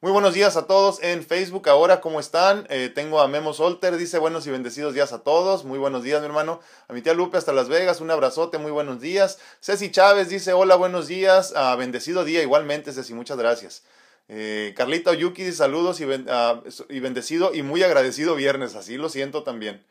[0.00, 1.68] Muy buenos días a todos en Facebook.
[1.68, 2.68] Ahora, ¿cómo están?
[2.70, 5.64] Eh, tengo a Memo Solter, dice buenos y bendecidos días a todos.
[5.64, 6.60] Muy buenos días, mi hermano.
[6.86, 9.40] A mi tía Lupe hasta Las Vegas, un abrazote, muy buenos días.
[9.60, 11.52] Ceci Chávez dice hola, buenos días.
[11.56, 13.82] Ah, bendecido día igualmente, Ceci, muchas gracias.
[14.28, 19.08] Eh, Carlita Oyuki dice saludos y, ah, y bendecido y muy agradecido viernes, así lo
[19.08, 19.84] siento también.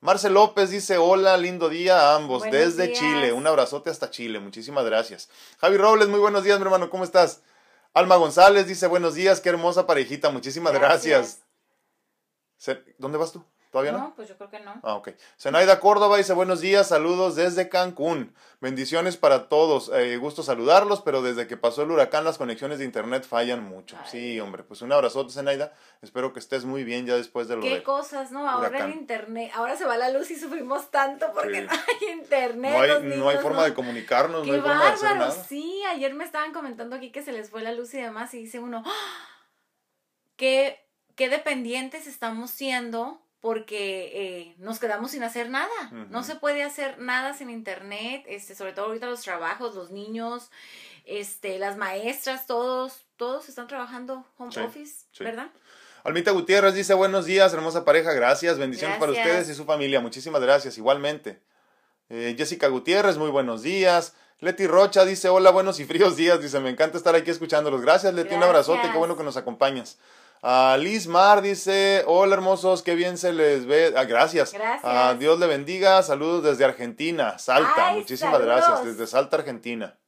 [0.00, 3.34] Marcel López dice hola, lindo día a ambos desde Chile.
[3.34, 5.28] Un abrazote hasta Chile, muchísimas gracias.
[5.60, 7.42] Javi Robles, muy buenos días, mi hermano, ¿cómo estás?
[7.92, 11.42] Alma González dice buenos días, qué hermosa parejita, muchísimas gracias.
[12.98, 13.44] ¿Dónde vas tú?
[13.70, 13.98] ¿Todavía no?
[13.98, 14.80] No, pues yo creo que no.
[14.82, 15.10] Ah, ok.
[15.38, 18.34] Zenaida Córdoba dice buenos días, saludos desde Cancún.
[18.60, 19.92] Bendiciones para todos.
[19.94, 23.96] Eh, gusto saludarlos, pero desde que pasó el huracán las conexiones de internet fallan mucho.
[24.06, 25.72] Sí, hombre, pues un abrazote, Zenaida.
[26.02, 28.48] Espero que estés muy bien ya después de lo Qué cosas, ¿no?
[28.48, 32.72] Ahora el internet, ahora se va la luz y sufrimos tanto porque no hay internet.
[32.72, 35.30] No hay, no hay forma de comunicarnos, no hay forma de hacer nada.
[35.30, 38.38] Sí, ayer me estaban comentando aquí que se les fue la luz y demás y
[38.38, 39.28] dice uno, ¡Ah!
[40.34, 45.90] qué, qué dependientes estamos siendo porque eh, nos quedamos sin hacer nada.
[46.10, 50.50] No se puede hacer nada sin internet, este, sobre todo ahorita los trabajos, los niños,
[51.06, 55.48] este, las maestras, todos, todos están trabajando home office, ¿verdad?
[56.04, 60.40] Almita Gutiérrez dice buenos días, hermosa pareja, gracias, bendiciones para ustedes y su familia, muchísimas
[60.40, 61.40] gracias, igualmente.
[62.08, 64.14] Eh, Jessica Gutiérrez, muy buenos días.
[64.40, 67.82] Leti Rocha dice hola, buenos y fríos días, dice me encanta estar aquí escuchándolos.
[67.82, 69.98] Gracias Leti, un abrazote, qué bueno que nos acompañas.
[70.42, 73.92] A Liz Mar dice, hola hermosos, qué bien se les ve.
[73.94, 74.52] Ah, gracias.
[74.52, 75.18] Gracias.
[75.18, 76.02] Dios le bendiga.
[76.02, 77.92] Saludos desde Argentina, Salta.
[77.92, 78.84] Muchísimas gracias.
[78.84, 79.98] Desde Salta, Argentina.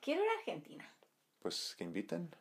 [0.00, 0.94] Quiero ir a Argentina.
[1.40, 2.34] Pues que inviten.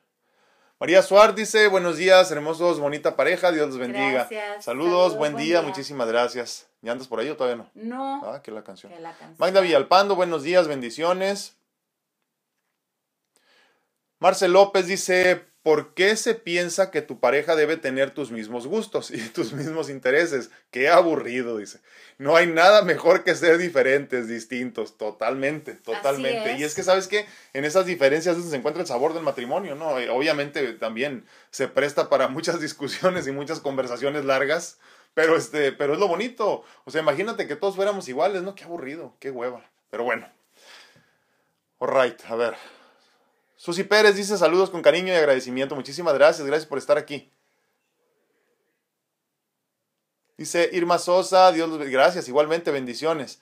[0.79, 4.27] María Suárez dice, buenos días, hermosos, bonita pareja, Dios los bendiga.
[4.29, 4.65] Gracias.
[4.65, 6.67] Saludos, buen, día, muchísimas gracias.
[6.81, 7.71] ¿Ya andas por ahí o todavía no?
[7.73, 8.21] No.
[8.29, 8.91] Ah, que la canción.
[8.91, 9.37] Que la canción.
[9.37, 11.55] Magda Villalpando, buenos días, bendiciones.
[14.19, 19.09] Marcel López dice, ¿por qué se piensa que tu pareja debe tener tus mismos gustos
[19.11, 20.51] y tus mismos intereses?
[20.69, 21.79] Qué aburrido, dice.
[22.17, 26.57] No hay nada mejor que ser diferentes, distintos, totalmente, totalmente.
[26.57, 27.25] Y es que, ¿sabes qué?
[27.53, 29.87] En esas diferencias se encuentra el sabor del matrimonio, ¿no?
[30.13, 34.77] Obviamente también se presta para muchas discusiones y muchas conversaciones largas,
[35.13, 36.63] pero, este, pero es lo bonito.
[36.83, 38.53] O sea, imagínate que todos fuéramos iguales, ¿no?
[38.53, 39.63] Qué aburrido, qué hueva.
[39.89, 40.27] Pero bueno.
[41.79, 42.82] Alright, a ver.
[43.63, 45.73] Susi Pérez dice saludos con cariño y agradecimiento.
[45.73, 47.31] Muchísimas gracias, gracias por estar aquí.
[50.35, 53.39] Dice Irma Sosa, Dios los gracias, igualmente bendiciones.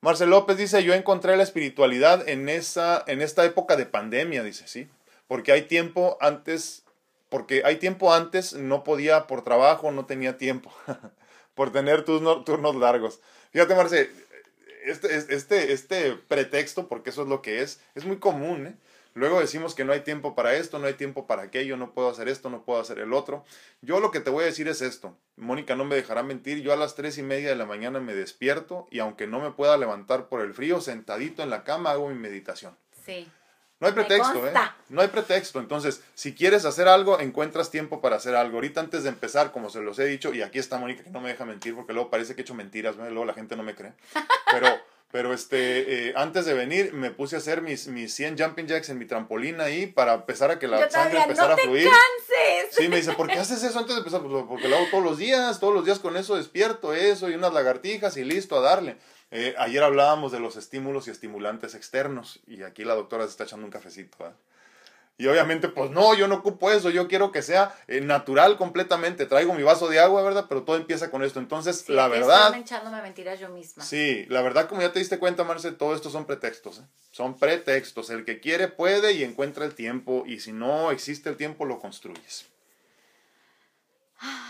[0.00, 4.66] Marcel López dice, yo encontré la espiritualidad en, esa, en esta época de pandemia, dice,
[4.66, 4.88] sí,
[5.28, 6.84] porque hay tiempo antes,
[7.28, 10.72] porque hay tiempo antes, no podía por trabajo, no tenía tiempo,
[11.54, 13.20] por tener turnos, turnos largos.
[13.52, 14.10] Fíjate, Marcel,
[14.86, 18.89] este, este, este pretexto, porque eso es lo que es, es muy común, ¿eh?
[19.14, 22.08] Luego decimos que no hay tiempo para esto, no hay tiempo para aquello, no puedo
[22.08, 23.44] hacer esto, no puedo hacer el otro.
[23.82, 25.16] Yo lo que te voy a decir es esto.
[25.36, 26.62] Mónica no me dejará mentir.
[26.62, 29.50] Yo a las tres y media de la mañana me despierto y aunque no me
[29.50, 32.76] pueda levantar por el frío, sentadito en la cama hago mi meditación.
[33.04, 33.28] Sí.
[33.80, 34.52] No hay pretexto, ¿eh?
[34.90, 35.58] No hay pretexto.
[35.58, 38.58] Entonces, si quieres hacer algo, encuentras tiempo para hacer algo.
[38.58, 41.22] Ahorita antes de empezar, como se los he dicho, y aquí está Mónica que no
[41.22, 43.74] me deja mentir porque luego parece que he hecho mentiras, luego la gente no me
[43.74, 43.94] cree.
[44.52, 44.68] Pero
[45.10, 48.88] pero este, eh, antes de venir me puse a hacer mis, mis 100 jumping jacks
[48.90, 51.84] en mi trampolín ahí para empezar a que la sangre empezara a fluir.
[51.84, 52.76] Canses.
[52.76, 54.22] Sí, me dice, ¿por qué haces eso antes de empezar?
[54.22, 57.34] Pues porque lo hago todos los días, todos los días con eso despierto, eso y
[57.34, 58.96] unas lagartijas y listo a darle.
[59.32, 63.44] Eh, ayer hablábamos de los estímulos y estimulantes externos y aquí la doctora se está
[63.44, 64.26] echando un cafecito.
[64.26, 64.30] ¿eh?
[65.20, 69.26] Y obviamente, pues no, yo no ocupo eso, yo quiero que sea eh, natural completamente.
[69.26, 70.46] Traigo mi vaso de agua, ¿verdad?
[70.48, 71.38] Pero todo empieza con esto.
[71.40, 72.54] Entonces, la verdad...
[72.54, 73.84] echándome mentiras yo misma.
[73.84, 76.78] Sí, la verdad, como ya te diste cuenta, Marce, todo esto son pretextos.
[76.78, 76.84] ¿eh?
[77.10, 78.08] Son pretextos.
[78.08, 80.24] El que quiere puede y encuentra el tiempo.
[80.26, 82.46] Y si no existe el tiempo, lo construyes.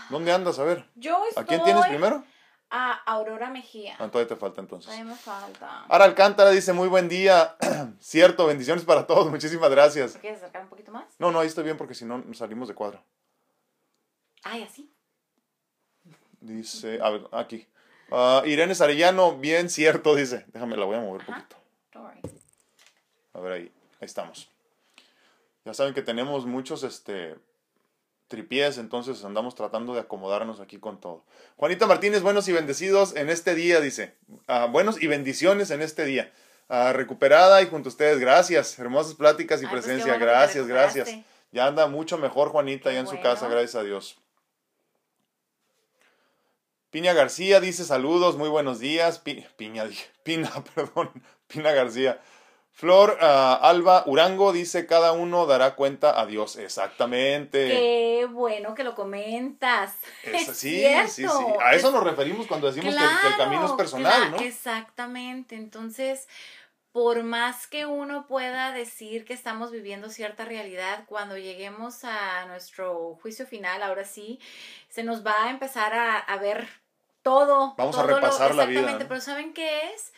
[0.09, 0.57] ¿Dónde andas?
[0.57, 0.85] A ver.
[0.95, 2.23] Yo ¿A quién tienes primero?
[2.71, 3.95] A Aurora Mejía.
[3.99, 4.85] Ah, todavía te falta entonces.
[4.85, 5.83] Todavía me falta.
[5.89, 7.57] Ahora Alcántara dice, muy buen día.
[7.99, 9.29] Cierto, bendiciones para todos.
[9.31, 10.17] Muchísimas gracias.
[10.17, 11.05] ¿Quieres acercar un poquito más?
[11.19, 13.03] No, no, ahí estoy bien porque si no salimos de cuadro.
[14.43, 14.91] Ay, así.
[16.39, 17.67] Dice, a ver, aquí.
[18.09, 20.45] Uh, Irene Sarellano, bien cierto, dice.
[20.47, 21.55] Déjame, la voy a mover un poquito.
[23.33, 24.49] A ver ahí, ahí estamos.
[25.63, 27.35] Ya saben que tenemos muchos, este,
[28.31, 31.23] tripiés, entonces andamos tratando de acomodarnos aquí con todo.
[31.57, 34.15] Juanita Martínez, buenos y bendecidos en este día, dice.
[34.47, 36.33] Ah, buenos y bendiciones en este día.
[36.69, 38.79] Ah, recuperada y junto a ustedes, gracias.
[38.79, 41.09] Hermosas pláticas y pues presencia, gracias, gracias.
[41.51, 44.17] Ya anda mucho mejor Juanita, ya en su casa, gracias a Dios.
[46.89, 49.19] Piña García dice saludos, muy buenos días.
[49.19, 49.89] Piña,
[50.23, 51.11] Pina, perdón,
[51.47, 52.21] Pina García.
[52.73, 56.55] Flor ah, Alba Urango dice, cada uno dará cuenta a Dios.
[56.55, 57.67] Exactamente.
[57.67, 59.93] Qué bueno que lo comentas.
[60.23, 61.25] sí, sí, sí.
[61.63, 64.37] A eso nos referimos cuando decimos que, el camino es personal, ¿no?
[64.37, 65.55] Exactamente.
[65.55, 66.27] Entonces,
[66.91, 73.17] por más que uno pueda decir que estamos viviendo cierta realidad, cuando lleguemos a nuestro
[73.21, 74.39] juicio final, ahora sí,
[74.89, 76.67] se nos va a empezar a, ver
[77.21, 77.75] todo.
[77.77, 78.79] Vamos a repasar la vida.
[78.79, 80.11] Exactamente, pero ¿saben qué es?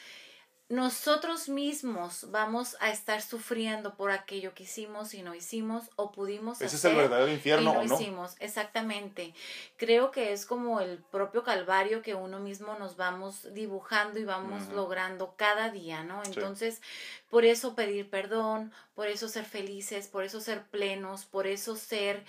[0.74, 6.62] Nosotros mismos vamos a estar sufriendo por aquello que hicimos y no hicimos o pudimos
[6.62, 8.36] Ese es el verdadero infierno, y no, hicimos.
[8.40, 9.36] Exactamente.
[9.78, 14.68] Creo que es como el propio calvario que uno mismo nos vamos dibujando y vamos
[14.70, 16.24] logrando cada día, ¿no?
[16.24, 16.82] Entonces,
[17.30, 22.24] por eso pedir perdón, por eso ser felices, por eso ser plenos, por eso ser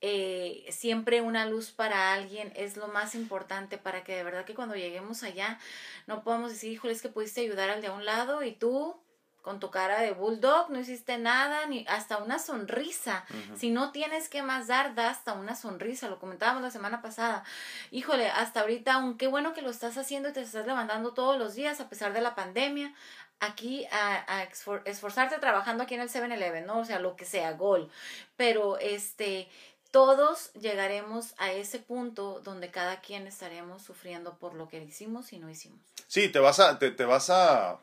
[0.00, 4.54] eh, siempre una luz para alguien es lo más importante para que de verdad que
[4.54, 5.58] cuando lleguemos allá
[6.06, 8.96] no podamos decir, híjole, es que pudiste ayudar al de un lado y tú
[9.42, 13.24] con tu cara de bulldog no hiciste nada, ni hasta una sonrisa.
[13.56, 16.08] Si no tienes que más dar, da hasta una sonrisa.
[16.08, 17.44] Lo comentábamos la semana pasada.
[17.90, 21.54] Híjole, hasta ahorita, aunque bueno que lo estás haciendo y te estás levantando todos los
[21.54, 22.92] días a pesar de la pandemia,
[23.40, 24.46] aquí a,
[24.84, 26.80] esforzarte trabajando aquí en el 7-Eleven, ¿no?
[26.80, 27.90] O sea, lo que sea, gol.
[28.36, 29.48] Pero este,
[29.90, 35.38] todos llegaremos a ese punto donde cada quien estaremos sufriendo por lo que hicimos y
[35.38, 35.80] no hicimos.
[36.06, 37.78] Sí, te vas a, te, vas a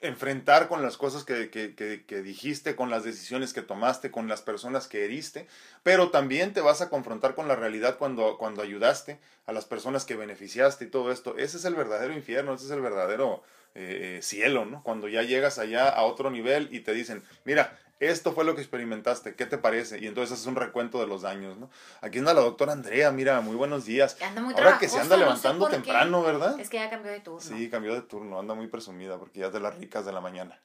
[0.00, 4.42] enfrentar con las cosas que, que, que, dijiste, con las decisiones que tomaste, con las
[4.42, 5.46] personas que heriste,
[5.82, 10.04] pero también te vas a confrontar con la realidad cuando, cuando ayudaste a las personas
[10.04, 11.36] que beneficiaste y todo esto.
[11.38, 13.42] Ese es el verdadero infierno, ese es el verdadero
[13.74, 14.82] eh, eh, cielo, ¿no?
[14.82, 18.60] Cuando ya llegas allá a otro nivel y te dicen, mira, esto fue lo que
[18.60, 20.00] experimentaste, ¿qué te parece?
[20.00, 21.70] Y entonces es un recuento de los daños, ¿no?
[22.00, 24.16] Aquí anda la doctora Andrea, mira, muy buenos días.
[24.20, 26.58] Anda muy Ahora que se anda levantando temprano, ¿verdad?
[26.58, 27.40] Es que ya cambió de turno.
[27.40, 30.20] Sí, cambió de turno, anda muy presumida porque ya es de las ricas de la
[30.20, 30.60] mañana.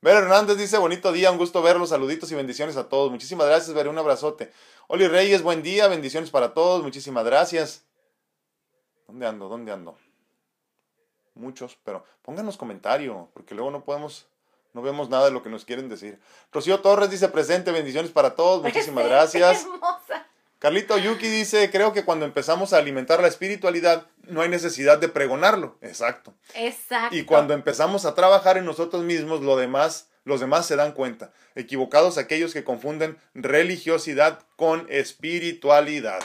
[0.00, 3.10] Vera Hernández dice, bonito día, un gusto verlos, saluditos y bendiciones a todos.
[3.10, 4.52] Muchísimas gracias, Vera, un abrazote.
[4.86, 7.84] Oli Reyes, buen día, bendiciones para todos, muchísimas gracias.
[9.08, 9.48] ¿Dónde ando?
[9.48, 9.98] ¿Dónde ando?
[11.34, 14.28] Muchos, pero pónganos comentario, porque luego no podemos
[14.76, 16.20] no vemos nada de lo que nos quieren decir.
[16.52, 19.62] Rocío Torres dice presente, bendiciones para todos, muchísimas gracias.
[19.62, 20.26] Hermosa.
[20.58, 25.08] Carlito Yuki dice, creo que cuando empezamos a alimentar la espiritualidad no hay necesidad de
[25.08, 25.78] pregonarlo.
[25.80, 26.34] Exacto.
[26.52, 27.16] Exacto.
[27.16, 31.32] Y cuando empezamos a trabajar en nosotros mismos, lo demás Los demás se dan cuenta.
[31.54, 36.18] Equivocados aquellos que confunden religiosidad con espiritualidad.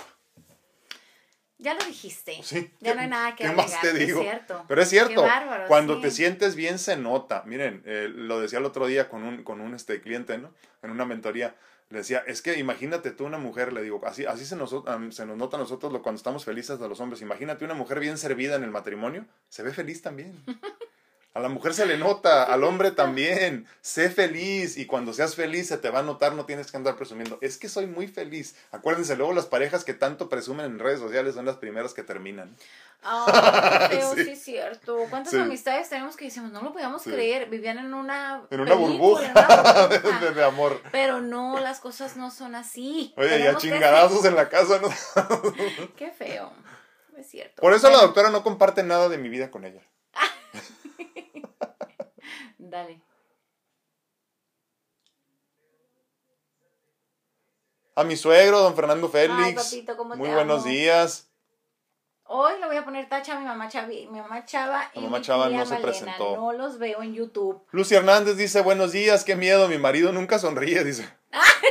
[1.62, 2.39] Ya lo dijiste.
[2.43, 2.72] Sí.
[2.80, 3.70] Ya no hay nada que ¿Qué agregar.
[3.70, 4.20] más te digo?
[4.20, 4.66] Es cierto.
[4.68, 6.01] Pero es cierto, Qué bárbaro, cuando sí.
[6.01, 7.43] te sientes bien se nota.
[7.45, 10.51] Miren, eh, lo decía el otro día con un, con un este, cliente, ¿no?
[10.82, 11.55] En una mentoría.
[11.91, 14.74] Le decía, es que imagínate tú una mujer, le digo, así, así se, nos,
[15.12, 17.22] se nos nota a nosotros lo, cuando estamos felices de los hombres.
[17.22, 20.43] Imagínate una mujer bien servida en el matrimonio, se ve feliz también.
[21.34, 23.65] A la mujer se le nota, al hombre también.
[23.79, 26.97] Sé feliz y cuando seas feliz se te va a notar, no tienes que andar
[26.97, 27.38] presumiendo.
[27.41, 28.55] Es que soy muy feliz.
[28.71, 32.53] Acuérdense, luego las parejas que tanto presumen en redes sociales son las primeras que terminan.
[33.01, 34.25] Ah, feo, Sí.
[34.25, 34.29] sí.
[34.32, 34.97] es cierto.
[35.09, 35.39] ¿Cuántas Sí.
[35.39, 37.09] amistades tenemos que decimos, no lo podíamos Sí.
[37.11, 37.49] creer?
[37.49, 38.43] Vivían en una.
[38.51, 40.19] En una película, burbuja, en una burbuja.
[40.19, 40.82] de- de amor.
[40.91, 43.13] Pero no, las cosas no son así.
[43.15, 44.82] Oye, y a que chingadazos en la casa.
[44.82, 44.89] ¿no?
[45.95, 46.51] Qué feo.
[47.17, 47.61] Es cierto.
[47.61, 49.82] Por eso la doctora no comparte nada de mi vida con ella.
[52.57, 53.01] Dale.
[57.95, 59.39] A mi suegro, don Fernando Félix.
[59.39, 60.72] Ay, papito, cómo Muy te buenos amo.
[60.72, 61.28] días.
[62.24, 65.05] Hoy le voy a poner tacha a mi mamá Chavi, mi mamá Chava y La
[65.07, 65.91] mamá mi Chava tía no se Malena.
[65.91, 66.36] presentó.
[66.38, 67.62] No los veo en YouTube.
[67.72, 71.09] Lucy Hernández dice, buenos días, qué miedo, mi marido nunca sonríe, dice.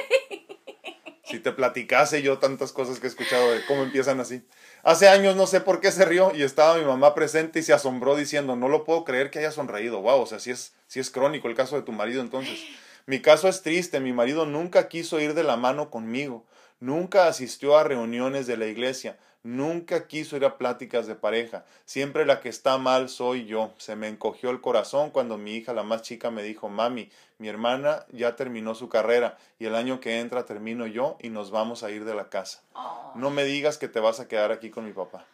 [1.30, 4.42] Si te platicase yo tantas cosas que he escuchado de cómo empiezan así.
[4.82, 7.72] Hace años no sé por qué se rió y estaba mi mamá presente y se
[7.72, 10.00] asombró diciendo, no lo puedo creer que haya sonreído.
[10.00, 12.58] Wow, o sea, sí es, sí es crónico el caso de tu marido entonces.
[13.06, 16.44] Mi caso es triste, mi marido nunca quiso ir de la mano conmigo,
[16.80, 22.26] nunca asistió a reuniones de la iglesia, nunca quiso ir a pláticas de pareja, siempre
[22.26, 23.72] la que está mal soy yo.
[23.78, 27.48] Se me encogió el corazón cuando mi hija, la más chica, me dijo, mami, mi
[27.48, 31.82] hermana ya terminó su carrera y el año que entra termino yo y nos vamos
[31.82, 32.62] a ir de la casa.
[32.74, 33.12] Oh.
[33.14, 35.26] No me digas que te vas a quedar aquí con mi papá.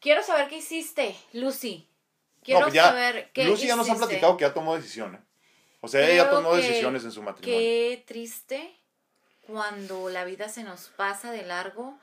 [0.00, 1.88] Quiero saber qué hiciste, Lucy.
[2.42, 5.20] Quiero no, pues ya, saber qué Lucy ya nos ha platicado que ya tomó decisiones.
[5.80, 7.58] O sea, ella tomó que- decisiones en su matrimonio.
[7.58, 8.76] Qué triste
[9.46, 11.98] cuando la vida se nos pasa de largo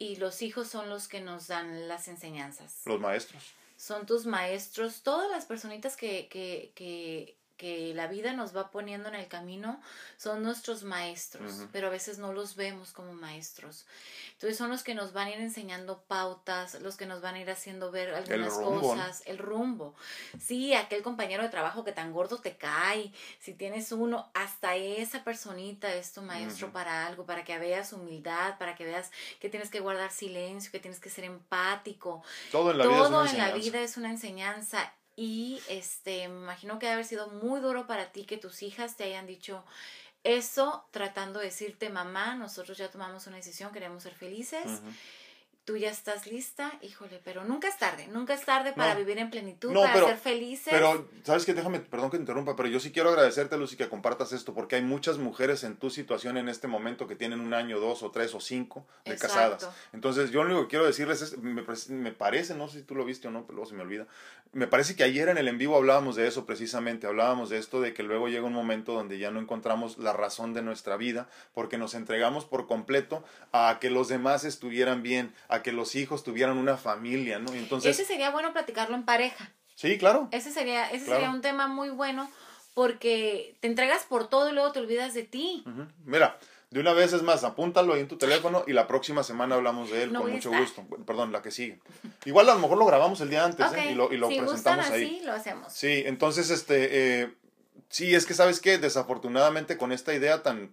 [0.00, 2.80] y los hijos son los que nos dan las enseñanzas.
[2.86, 3.42] Los maestros.
[3.76, 9.10] Son tus maestros, todas las personitas que, que, que, que la vida nos va poniendo
[9.10, 9.82] en el camino
[10.16, 13.84] son nuestros maestros, pero a veces no los vemos como maestros.
[14.32, 17.40] Entonces son los que nos van a ir enseñando pautas, los que nos van a
[17.40, 18.80] ir haciendo ver algunas rumbo, ¿no?
[18.80, 19.94] cosas, el rumbo.
[20.40, 25.22] Sí, aquel compañero de trabajo que tan gordo te cae, si tienes uno, hasta esa
[25.22, 29.68] personita es tu maestro para algo, para que veas humildad, para que veas que tienes
[29.68, 32.22] que guardar silencio, que tienes que ser empático.
[32.50, 34.94] Todo en la vida es una Todo en la vida es una enseñanza.
[35.16, 38.96] Y este, me imagino que debe haber sido muy duro para ti que tus hijas
[38.96, 39.64] te hayan dicho
[40.24, 44.80] eso, tratando de decirte, mamá, nosotros ya tomamos una decisión, queremos ser felices.
[45.70, 48.98] Tú ya estás lista, híjole, pero nunca es tarde, nunca es tarde para No.
[48.98, 50.66] vivir en plenitud, No, para pero- ser felices.
[50.68, 51.54] Pero, ¿sabes qué?
[51.54, 54.74] Déjame, perdón que te interrumpa, pero yo sí quiero agradecerte, Lucy, que compartas esto, porque
[54.74, 58.10] hay muchas mujeres en tu situación en este momento que tienen un año, dos o
[58.10, 59.36] tres o cinco de Exacto.
[59.68, 59.68] casadas.
[59.92, 62.96] Entonces, yo lo único que quiero decirles es, me, me parece, no sé si tú
[62.96, 64.08] lo viste o no, pero luego se me olvida,
[64.52, 67.80] me parece que ayer en el en vivo hablábamos de eso precisamente, hablábamos de esto,
[67.80, 71.28] de que luego llega un momento donde ya no encontramos la razón de nuestra vida,
[71.54, 76.24] porque nos entregamos por completo a que los demás estuvieran bien, a que los hijos
[76.24, 77.52] tuvieran una familia, ¿no?
[77.52, 79.52] Entonces, ese sería bueno platicarlo en pareja.
[79.74, 80.28] sí, claro.
[80.32, 81.20] Ese sería, ese Claro.
[81.20, 82.30] sería un tema muy bueno
[82.74, 85.64] porque te entregas por todo y luego te olvidas de ti.
[86.04, 86.38] Mira,
[86.70, 89.90] de una vez es más, apúntalo ahí en tu teléfono y la próxima semana hablamos
[89.90, 90.62] de él No con mucho estar.
[90.62, 91.04] gusto.
[91.04, 91.80] Perdón, la que sigue.
[92.24, 93.90] Igual a lo mejor lo grabamos el día antes ¿eh?
[93.90, 95.22] y lo, y lo si gustan presentamos así, ahí.
[95.24, 95.72] lo hacemos.
[95.72, 97.34] Sí, entonces, este, eh,
[97.88, 100.72] sí, es que sabes que desafortunadamente con esta idea tan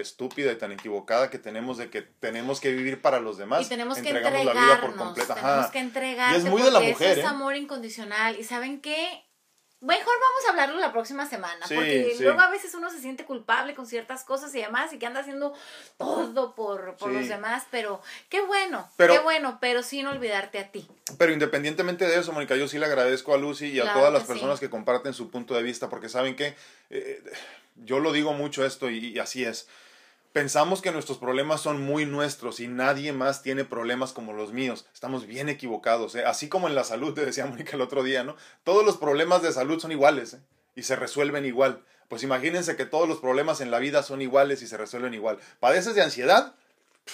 [0.00, 3.68] estúpida y tan equivocada que tenemos de que tenemos que vivir para los demás, y
[3.68, 5.32] tenemos que entregarnos, la vida por completo.
[5.32, 5.42] Ajá.
[5.50, 7.26] tenemos que entregarte Y es muy de la mujer, es ¿eh?
[7.26, 8.38] amor incondicional.
[8.38, 9.22] ¿Y saben qué?
[9.82, 12.22] Mejor vamos a hablarlo la próxima semana, Sí, porque sí.
[12.24, 15.20] luego a veces uno se siente culpable con ciertas cosas y demás y que anda
[15.20, 15.52] haciendo
[15.98, 17.18] todo por, por Sí.
[17.18, 20.88] los demás, pero qué bueno, Pero- qué bueno, pero sin olvidarte a ti.
[21.18, 24.22] Pero independientemente de eso, Mónica, yo sí le agradezco a Lucy y a todas las
[24.22, 26.56] que personas que comparten su punto de vista, porque saben que
[26.88, 27.22] eh,
[27.76, 29.68] yo lo digo mucho esto y, y así es.
[30.36, 34.84] Pensamos que nuestros problemas son muy nuestros y nadie más tiene problemas como los míos.
[34.92, 36.14] Estamos bien equivocados.
[36.14, 36.26] ¿eh?
[36.26, 38.36] Así como en la salud, te decía Mónica el otro día, ¿no?
[38.62, 40.40] Todos los problemas de salud son iguales ¿eh?
[40.74, 41.82] y se resuelven igual.
[42.08, 45.38] Pues imagínense que todos los problemas en la vida son iguales y se resuelven igual.
[45.58, 46.54] ¿Padeces de ansiedad?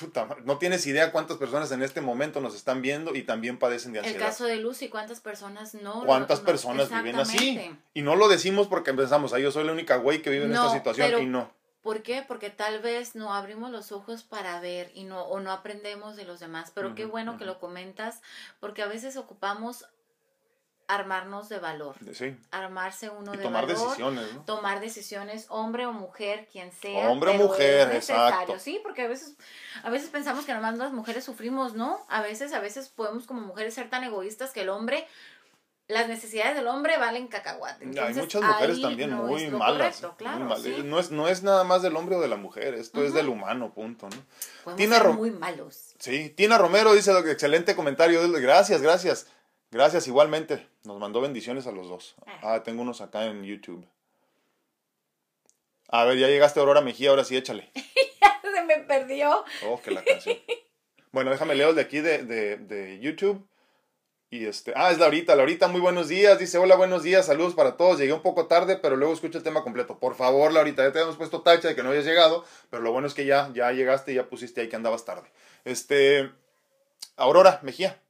[0.01, 3.93] Puta no tienes idea cuántas personas en este momento nos están viendo y también padecen
[3.93, 4.27] de El ansiedad.
[4.27, 6.03] caso de Lucy, ¿cuántas personas no?
[6.05, 7.71] ¿Cuántas no- personas viven así?
[7.95, 10.51] Y no lo decimos porque pensamos, ay, yo soy la única güey que vive en
[10.51, 11.62] No, esta situación pero- y no.
[11.83, 12.25] ¿Por qué?
[12.27, 16.25] Porque tal vez no abrimos los ojos para ver y no o no aprendemos de
[16.25, 16.71] los demás.
[16.75, 18.23] Pero qué bueno que lo comentas,
[18.61, 19.87] porque a veces ocupamos
[20.89, 21.97] armarnos de valor.
[22.13, 22.37] Sí.
[22.51, 23.79] Armarse uno Y de tomar valor.
[23.81, 24.45] decisiones, ¿no?
[24.45, 27.11] Tomar decisiones, hombre o mujer, quien sea.
[27.11, 28.59] Hombre o mujer, es necesario, exacto.
[28.59, 29.37] Sí, porque a veces,
[29.83, 32.05] a veces pensamos que nomás las mujeres sufrimos, ¿no?
[32.09, 35.07] A veces, a veces podemos como mujeres ser tan egoístas que el hombre,
[35.93, 37.85] las necesidades del hombre valen cacahuate.
[38.01, 40.01] Hay muchas mujeres también no muy malas.
[40.01, 40.83] correcto, muy claro, sí.
[40.85, 43.29] no, es, no es nada más del hombre o de la mujer, esto es del
[43.29, 44.75] humano, punto, ¿no?
[44.77, 45.95] Tina ser muy malos.
[45.99, 49.27] Sí, Tina Romero dice, excelente comentario, gracias, gracias,
[49.71, 52.15] gracias igualmente, nos mandó bendiciones a los dos.
[52.27, 52.55] Ah.
[52.55, 53.87] Ah, tengo unos acá en YouTube.
[55.89, 57.71] A ver, ya llegaste Aurora Mejía, ahora sí, échale.
[58.43, 59.45] Se me perdió.
[59.67, 60.39] Oh, que la canción.
[61.11, 63.47] Bueno, déjame leo el de aquí de, de, de YouTube.
[64.33, 66.39] Y este, ah, es Laurita, Laurita, muy buenos días.
[66.39, 67.99] Dice, hola, buenos días, saludos para todos.
[67.99, 69.99] Llegué un poco tarde, pero luego escucho el tema completo.
[69.99, 72.93] Por favor, Laurita, ya te habíamos puesto tacha de que no habías llegado, pero lo
[72.93, 75.31] bueno es que ya, ya llegaste y ya pusiste ahí que andabas tarde.
[75.67, 76.31] Este,
[77.17, 78.01] Aurora Mejía,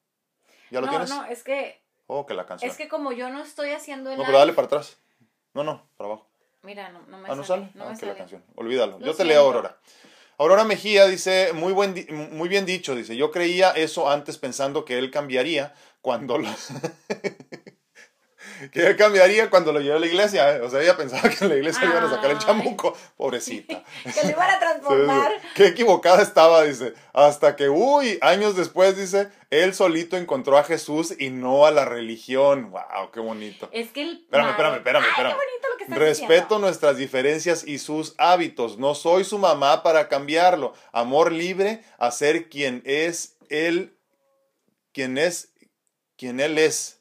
[0.70, 1.11] ¿ya lo no, tienes?
[1.11, 2.70] no, es que, Oh, que la canción.
[2.70, 4.99] es que como yo no estoy haciendo el no, pero dale para atrás.
[5.55, 6.29] No, no, para abajo.
[6.62, 7.64] Mira, no, no me Ah, ¿no sale.
[7.64, 7.73] sale?
[7.75, 8.18] No ah, me que la sale.
[8.18, 8.45] canción.
[8.55, 9.01] Olvídalo.
[9.01, 9.77] Lo Yo te leo, Aurora.
[10.39, 11.95] Aurora Mejía dice, muy, buen
[12.33, 16.48] muy bien dicho, dice, yo creía eso antes pensando que él cambiaría cuando lo...
[18.72, 20.57] que él cambiaría cuando lo llevé a la iglesia.
[20.57, 20.61] ¿eh?
[20.61, 22.96] O sea, ella pensaba que en la iglesia le iban a sacar el chamuco.
[23.16, 23.82] Pobrecita.
[24.05, 25.32] Que lo iban a transformar.
[25.55, 26.94] Qué equivocada estaba, dice.
[27.12, 31.84] Hasta que, uy, años después, dice, él solito encontró a Jesús y no a la
[31.84, 32.70] religión.
[32.70, 33.68] Wow, qué bonito.
[33.72, 34.22] Es que el.
[34.24, 35.32] Espérame, espérame, espérame, Ay, espérame.
[35.32, 36.59] qué bonito lo que estás Respeto diciendo.
[36.59, 38.78] nuestras diferencias y sus hábitos.
[38.78, 40.74] No soy su mamá para cambiarlo.
[40.92, 43.96] Amor libre a ser quien es él,
[44.92, 45.51] quien es,
[46.23, 47.01] quien él es.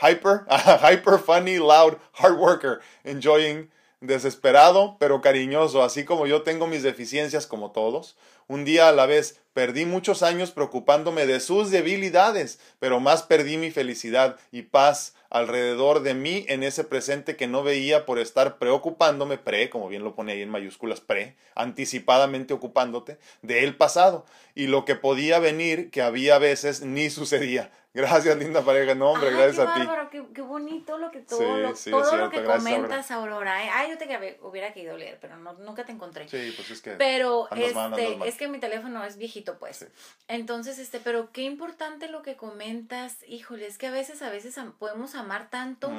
[0.00, 0.44] Hyper,
[0.88, 7.48] hyper funny, loud, hard worker, enjoying, desesperado, pero cariñoso, así como yo tengo mis deficiencias
[7.48, 8.16] como todos.
[8.46, 13.56] Un día a la vez perdí muchos años preocupándome de sus debilidades, pero más perdí
[13.56, 18.58] mi felicidad y paz alrededor de mí en ese presente que no veía por estar
[18.58, 24.24] preocupándome, pre, como bien lo pone ahí en mayúsculas, pre, anticipadamente ocupándote, de el pasado
[24.54, 27.72] y lo que podía venir que había veces ni sucedía.
[27.96, 28.94] Gracias, linda pareja.
[28.94, 29.80] No, hombre, Ay, gracias qué a ti.
[29.86, 33.64] bárbaro, qué, qué bonito lo que todo, Sí, lo, sí, todo lo que comentas, Aurora.
[33.64, 33.70] ¿eh?
[33.72, 34.04] Ay, yo te
[34.42, 36.28] hubiera querido leer, pero no, nunca te encontré.
[36.28, 36.90] Sí, pues es que.
[36.92, 38.28] Pero este, mal.
[38.28, 39.78] es que mi teléfono es viejito, pues.
[39.78, 39.86] Sí.
[40.28, 43.16] Entonces, este, pero qué importante lo que comentas.
[43.26, 45.90] Híjole, es que a veces, a veces podemos amar tanto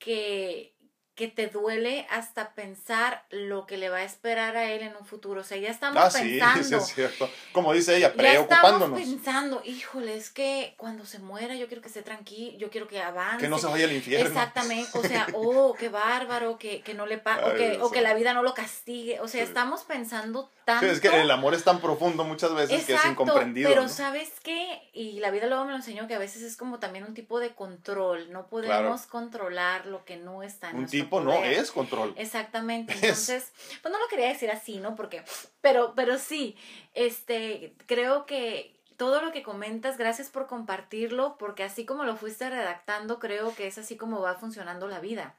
[0.00, 0.74] que,
[1.20, 5.04] que te duele hasta pensar lo que le va a esperar a él en un
[5.04, 5.42] futuro.
[5.42, 6.64] O sea, ya estamos Ah, sí, pensando.
[6.64, 7.30] sí, es cierto.
[7.52, 8.98] Como dice ella, Ya estamos preocupándonos.
[8.98, 13.02] pensando, híjole, es que cuando se muera yo quiero que esté tranquilo, yo quiero que
[13.02, 13.42] avance.
[13.44, 14.26] Que no se vaya al infierno.
[14.28, 18.14] Exactamente, o sea, oh, qué bárbaro, que, que no le pa o, que, o la
[18.14, 19.20] vida no lo castigue.
[19.20, 19.48] O sea, Sí.
[19.48, 20.86] estamos pensando Sí, tanto.
[20.86, 23.68] es que el amor es tan profundo muchas veces que es incomprendido.
[23.68, 23.88] Pero ¿no?
[23.90, 27.04] sabes qué, y la vida luego me lo enseñó que a veces es como también
[27.04, 31.30] un tipo de control, no podemos controlar lo que no está en Un nuestro no
[31.36, 31.52] poder.
[31.54, 32.14] es control.
[32.16, 33.52] Exactamente, Es- entonces,
[33.82, 34.94] pues no lo quería decir así, ¿no?
[34.96, 35.22] Porque,
[35.60, 36.56] pero, pero sí,
[36.94, 42.48] este, creo que todo lo que comentas, gracias por compartirlo, porque así como lo fuiste
[42.50, 45.38] redactando, creo que es así como va funcionando la vida.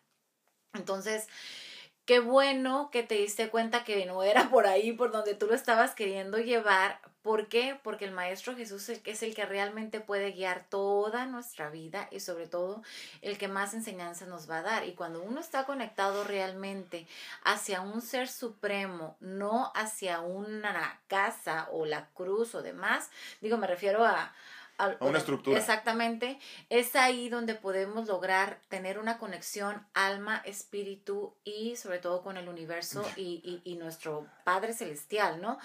[0.74, 1.28] Entonces,
[2.06, 5.54] qué bueno que te diste cuenta que no era por ahí por donde tú lo
[5.54, 7.00] estabas queriendo llevar.
[7.22, 7.80] ¿Por qué?
[7.84, 12.48] Porque el Maestro Jesús es el que- realmente puede guiar toda nuestra vida y sobre
[12.48, 12.82] todo
[13.22, 14.88] el que más enseñanza nos va a dar.
[14.88, 17.06] Y cuando uno está conectado realmente
[17.44, 23.68] hacia un ser supremo, no hacia una casa o la cruz o demás, digo, me
[23.68, 24.34] refiero a...
[24.86, 25.60] A una estructura.
[25.60, 26.40] Exactamente.
[26.70, 32.50] Es ahí donde podemos lograr tener una conexión alma, espíritu y sobre todo con el
[32.50, 35.60] universo y, y, y nuestro Padre Celestial, ¿no?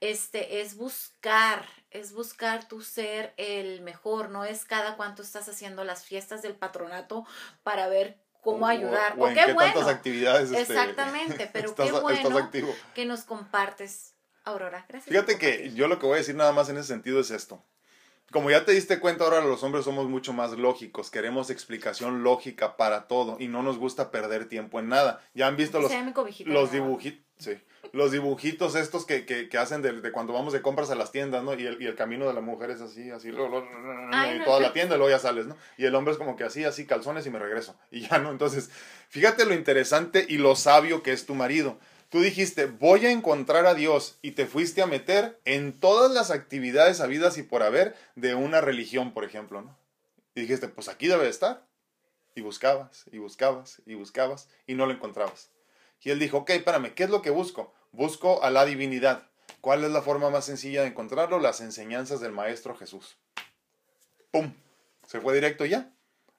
[0.00, 5.84] Este es buscar, es buscar tu ser el mejor, no es cada cuánto estás haciendo
[5.84, 7.26] las fiestas del patronato
[7.62, 9.14] para ver cómo O- ayudar.
[9.18, 12.50] O, O, en qué, qué bueno actividades este, Exactamente, pero estás, qué bueno
[12.94, 14.84] que nos compartes, Aurora.
[14.88, 15.08] Gracias.
[15.10, 17.64] Fíjate que yo lo que voy a decir nada más en ese sentido es esto.
[18.32, 22.76] Como ya te diste cuenta, ahora los hombres somos mucho más lógicos, queremos explicación lógica
[22.76, 25.20] para todo y no nos gusta perder tiempo en nada.
[25.34, 25.90] Ya han visto los,
[26.52, 27.58] los dibujitos, sí,
[27.92, 31.12] los dibujitos estos que, que, que hacen de, de cuando vamos de compras a las
[31.12, 31.54] tiendas, ¿no?
[31.54, 33.66] Y el, y el camino de la mujer es así, así, lo- lo-
[34.12, 34.66] Ay, y no, toda no.
[34.66, 35.56] la tienda y luego ya sales, ¿no?
[35.76, 37.76] Y el hombre es como que así, así, calzones y me regreso.
[37.90, 38.30] Y ya, ¿no?
[38.30, 38.70] Entonces,
[39.08, 41.78] fíjate lo interesante y lo sabio que es tu marido.
[42.12, 46.30] Tú dijiste, voy a encontrar a Dios y te fuiste a meter en todas las
[46.30, 49.78] actividades habidas y por haber de una religión, por ejemplo, ¿no?
[50.34, 51.66] Y dijiste, pues aquí debe de estar.
[52.34, 55.48] Y buscabas, y buscabas, y buscabas, y no lo encontrabas.
[56.02, 57.72] Y él dijo, ok, espérame, ¿qué es lo que busco?
[57.92, 59.30] Busco a la divinidad.
[59.62, 61.38] ¿Cuál es la forma más sencilla de encontrarlo?
[61.38, 63.16] Las enseñanzas del Maestro Jesús.
[64.30, 64.52] ¡Pum!
[65.06, 65.90] Se fue directo ya.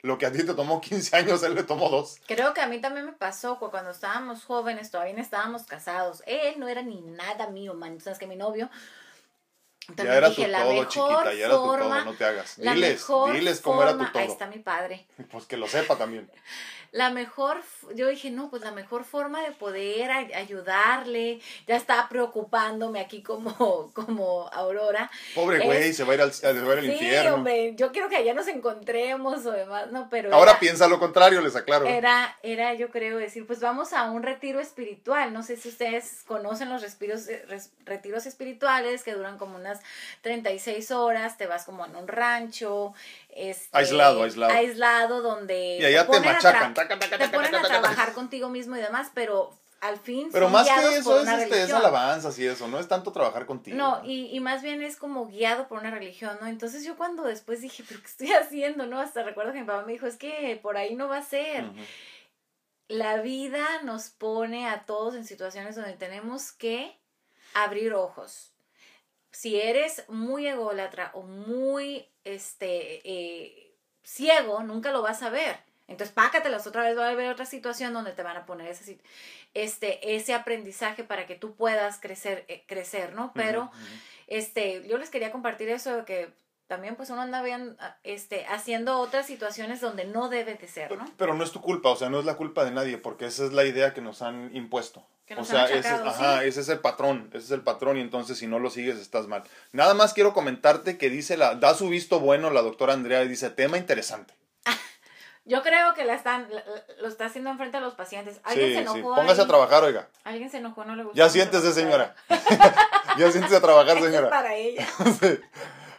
[0.04, 2.18] Lo que a ti te tomó 15 años, él le tomó dos.
[2.28, 6.22] Creo que a mí también me pasó cu- cuando estábamos jóvenes, todavía no estábamos casados.
[6.26, 8.01] Él no era ni nada mío, man.
[8.01, 8.70] Sabes que mi novio.
[9.95, 12.56] Ya era dije, tu la todo, mejor chiquita, ya era tu todo, no te hagas.
[12.58, 14.34] Diles, diles cómo era tu forma- Ahí todo.
[14.34, 15.08] está mi padre.
[15.32, 16.30] Pues que lo sepa también.
[16.94, 17.58] La mejor,
[17.96, 23.24] yo dije, no, pues la mejor forma de poder ay- ayudarle, ya estaba preocupándome aquí
[23.24, 25.10] como, como Aurora.
[25.34, 27.34] Pobre güey, se va a ir al, se va a ir al sí, infierno.
[27.34, 31.00] hombre, yo quiero que allá nos encontremos o demás, no, pero Ahora era- piensa lo
[31.00, 31.88] contrario, les aclaro.
[31.88, 35.34] era, era, yo creo decir, pues vamos a un retiro espiritual.
[35.34, 39.80] No sé si ustedes conocen los respiros, eh, res- retiros espirituales que duran como unas
[40.22, 42.94] 36 horas, te vas como en un rancho.
[43.36, 44.54] Este, Aislado, aislado.
[44.54, 45.78] Aislado, donde...
[45.80, 49.10] Y allá te machacan, tra- taca, taca, Te ponen a trabajar contigo mismo y demás,
[49.14, 52.80] pero al fin Pero son más que eso es, este, es alabanzas y eso, no
[52.80, 53.76] es tanto trabajar contigo.
[53.76, 56.48] No, y, y más bien es como guiado por una religión, ¿no?
[56.48, 58.86] Entonces yo cuando después dije, pero ¿qué estoy haciendo?
[58.86, 59.00] ¿No?
[59.00, 61.66] Hasta recuerdo que mi papá me dijo, es que por ahí no va a ser.
[62.88, 66.98] La vida nos pone a todos en situaciones donde tenemos que
[67.54, 68.53] abrir ojos.
[69.34, 75.58] Si eres muy ególatra o muy este eh, ciego, nunca lo vas a ver.
[75.88, 79.00] Entonces, pácatelas otra vez, va a haber otra situación donde te van a poner ese,
[79.56, 83.34] este, ese aprendizaje para que tú puedas crecer, eh, crecer, ¿no?
[83.34, 83.72] Pero,
[84.28, 86.34] este, yo les quería compartir eso de que
[86.74, 90.97] también pues uno anda bien, ah, este, haciendo otras situaciones donde no debe de ser,
[90.97, 91.05] ¿no?
[91.17, 93.45] Pero no es tu culpa, o sea, no es la culpa de nadie, porque esa
[93.45, 95.05] es la idea que nos han impuesto.
[95.28, 96.47] Que nos o sea, han ese, es- ajá, sí.
[96.47, 99.28] ese es el patrón, ese es el patrón, y entonces si no lo sigues estás
[99.28, 99.43] mal.
[99.71, 103.28] Nada más quiero comentarte que dice la, da su visto bueno la doctora Andrea y
[103.28, 104.34] dice, tema interesante.
[105.45, 106.63] Yo creo que la están, la-
[107.01, 108.39] lo está haciendo enfrente a los pacientes.
[108.43, 109.15] Alguien Sí, se sí, enojó.
[109.15, 110.07] póngase a trabajar, oiga.
[110.24, 111.17] Alguien se enojó, no le gustó.
[111.17, 112.15] Ya siéntese, señora.
[113.17, 114.30] ya siéntese a trabajar, Esto es señora.
[114.30, 114.88] para ella.
[115.21, 115.39] Sí.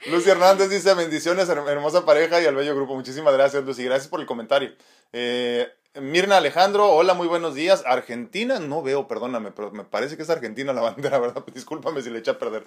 [0.06, 2.94] Lucy Hernández dice bendiciones, her- hermosa pareja y al bello grupo.
[2.94, 3.84] Muchísimas gracias, Lucy.
[3.84, 4.72] Gracias por el comentario.
[5.12, 5.68] Eh,
[6.00, 7.82] Mirna Alejandro, hola, muy buenos días.
[7.86, 11.44] Argentina, no veo, perdóname, pero me parece que es Argentina la bandera, ¿verdad?
[11.54, 12.66] Discúlpame si le eché a perder.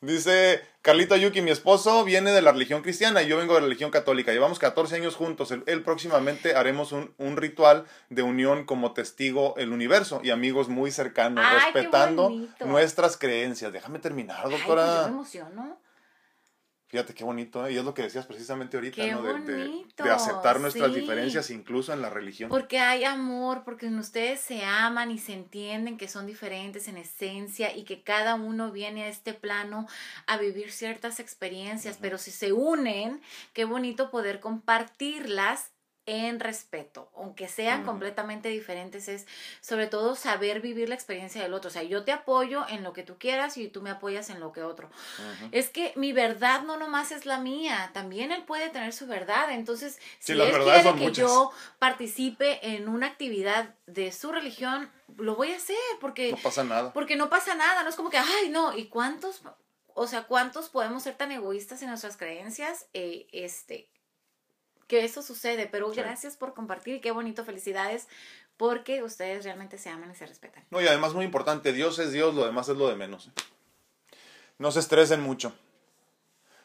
[0.00, 3.66] Dice Carlito Yuki, mi esposo viene de la religión cristiana y yo vengo de la
[3.66, 4.30] religión católica.
[4.32, 5.50] Llevamos 14 años juntos.
[5.50, 10.68] Él, él próximamente haremos un, un ritual de unión como testigo el universo y amigos
[10.68, 12.30] muy cercanos, Ay, respetando
[12.64, 13.72] nuestras creencias.
[13.72, 14.84] Déjame terminar, Ay, doctora.
[14.84, 15.78] pues yo me emociono.
[16.88, 17.72] Fíjate qué bonito, ¿eh?
[17.74, 19.22] y es lo que decías precisamente ahorita, Qué ¿no?
[19.22, 21.00] De, de- bonito, de aceptar nuestras sí.
[21.00, 22.48] diferencias incluso en la religión.
[22.48, 27.76] Porque hay amor, porque ustedes se aman y se entienden que son diferentes en esencia
[27.76, 29.86] y que cada uno viene a este plano
[30.26, 33.20] a vivir ciertas experiencias, pero si se unen,
[33.52, 35.72] qué bonito poder compartirlas
[36.10, 39.26] en respeto, aunque sean completamente diferentes, es
[39.60, 41.68] sobre todo saber vivir la experiencia del otro.
[41.68, 44.40] O sea, yo te apoyo en lo que tú quieras y tú me apoyas en
[44.40, 44.88] lo que otro.
[45.52, 49.50] Es que mi verdad no nomás es la mía, también él puede tener su verdad.
[49.50, 51.16] Entonces, Sí, si él quiere que muchas.
[51.18, 56.64] yo participe en una actividad de su religión, lo voy a hacer porque No pasa
[56.64, 56.92] nada.
[56.92, 59.42] porque no pasa nada, no es como que, ay, no, ¿y cuántos,
[59.94, 62.86] o sea, cuántos podemos ser tan egoístas en nuestras creencias?
[62.94, 63.90] Eh, este,
[64.88, 66.00] que eso sucede, pero Sí.
[66.00, 68.08] gracias por compartir y qué bonito, felicidades,
[68.56, 70.64] porque ustedes realmente se aman y se respetan.
[70.70, 73.28] No, y además muy importante, Dios es Dios, lo demás es lo de menos.
[73.28, 73.30] ¿eh?
[74.58, 75.52] No se estresen mucho.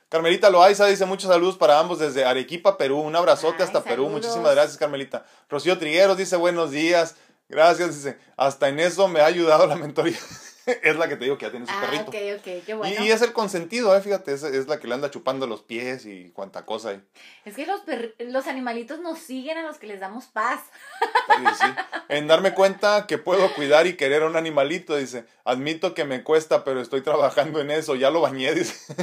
[0.10, 3.00] Carmelita Loaiza dice muchos saludos para ambos desde Arequipa, Perú.
[3.00, 4.10] Un abrazote Ay, hasta Perú.
[4.10, 5.26] Muchísimas gracias, Carmelita.
[5.50, 7.16] Rocío Trigueros dice buenos días.
[7.50, 8.18] Gracias, dice.
[8.38, 10.18] Hasta en eso me ha ayudado la mentoría.
[10.84, 12.12] es la que te digo que ya tiene su Ah, perrito.
[12.12, 13.04] qué Y- bueno.
[13.04, 16.06] Y, es el consentido, eh, fíjate, es, es la que le anda chupando los pies
[16.06, 17.02] y cuanta cosa hay.
[17.46, 20.60] Es que los, perri- los animalitos nos siguen a los que les damos paz.
[21.02, 21.66] Sí, sí.
[22.10, 25.26] En darme cuenta que puedo cuidar y querer a un animalito, dice.
[25.46, 27.96] Admito que me cuesta, pero estoy trabajando en eso.
[27.96, 28.94] Ya lo bañé, dice.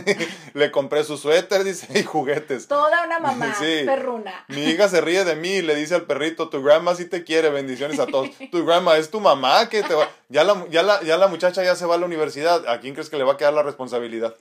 [0.55, 2.67] Le compré su suéter, dice, y juguetes.
[2.69, 3.83] Toda una mamá Sí.
[3.85, 4.45] perruna.
[4.49, 7.25] Mi hija se ríe de mí y le dice al perrito, tu grandma sí te
[7.25, 8.31] quiere, bendiciones a todos.
[8.51, 10.09] Tu grandma es tu mamá que te va...
[10.29, 12.67] Ya la, ya la, ya la muchacha ya se va a la universidad.
[12.69, 14.37] ¿A quién crees que le va a quedar la responsabilidad?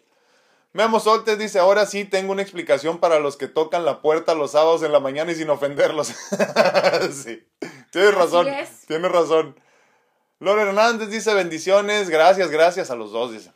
[0.71, 4.51] Memo Soltes dice, ahora sí tengo una explicación para los que tocan la puerta los
[4.51, 6.07] sábados en la mañana y sin ofenderlos.
[7.11, 7.43] sí,
[7.91, 8.85] tienes razón, es.
[8.85, 9.59] tienes razón.
[10.39, 13.51] Lore Hernández dice, bendiciones, gracias, gracias a los dos, dice.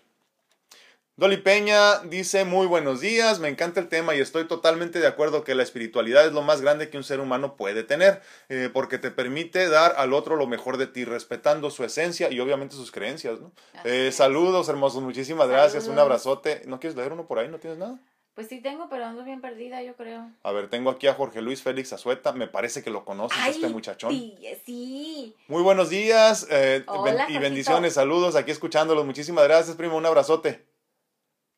[1.16, 5.44] Dolly Peña dice, muy buenos días, me encanta el tema y estoy totalmente de acuerdo
[5.44, 8.98] que la espiritualidad es lo más grande que un ser humano puede tener, eh, porque
[8.98, 12.92] te permite dar al otro lo mejor de ti, respetando su esencia y obviamente sus
[12.92, 13.52] creencias, ¿no?
[13.84, 16.64] Eh, saludos, hermosos, muchísimas gracias, un abrazote.
[16.66, 17.48] ¿No quieres leer uno por ahí?
[17.48, 18.00] ¿No tienes nada?
[18.34, 20.32] Pues sí tengo, pero ando bien perdida, yo creo.
[20.42, 23.68] A ver, tengo aquí a Jorge Luis Félix Azueta, me parece que lo conoces, este
[23.70, 24.10] muchachón.
[24.10, 24.36] Sí,
[24.66, 25.36] sí.
[25.48, 30.08] Muy buenos días eh, Hola, ben- y bendiciones, saludos, aquí escuchándolos, muchísimas gracias, primo, un
[30.08, 30.73] abrazote.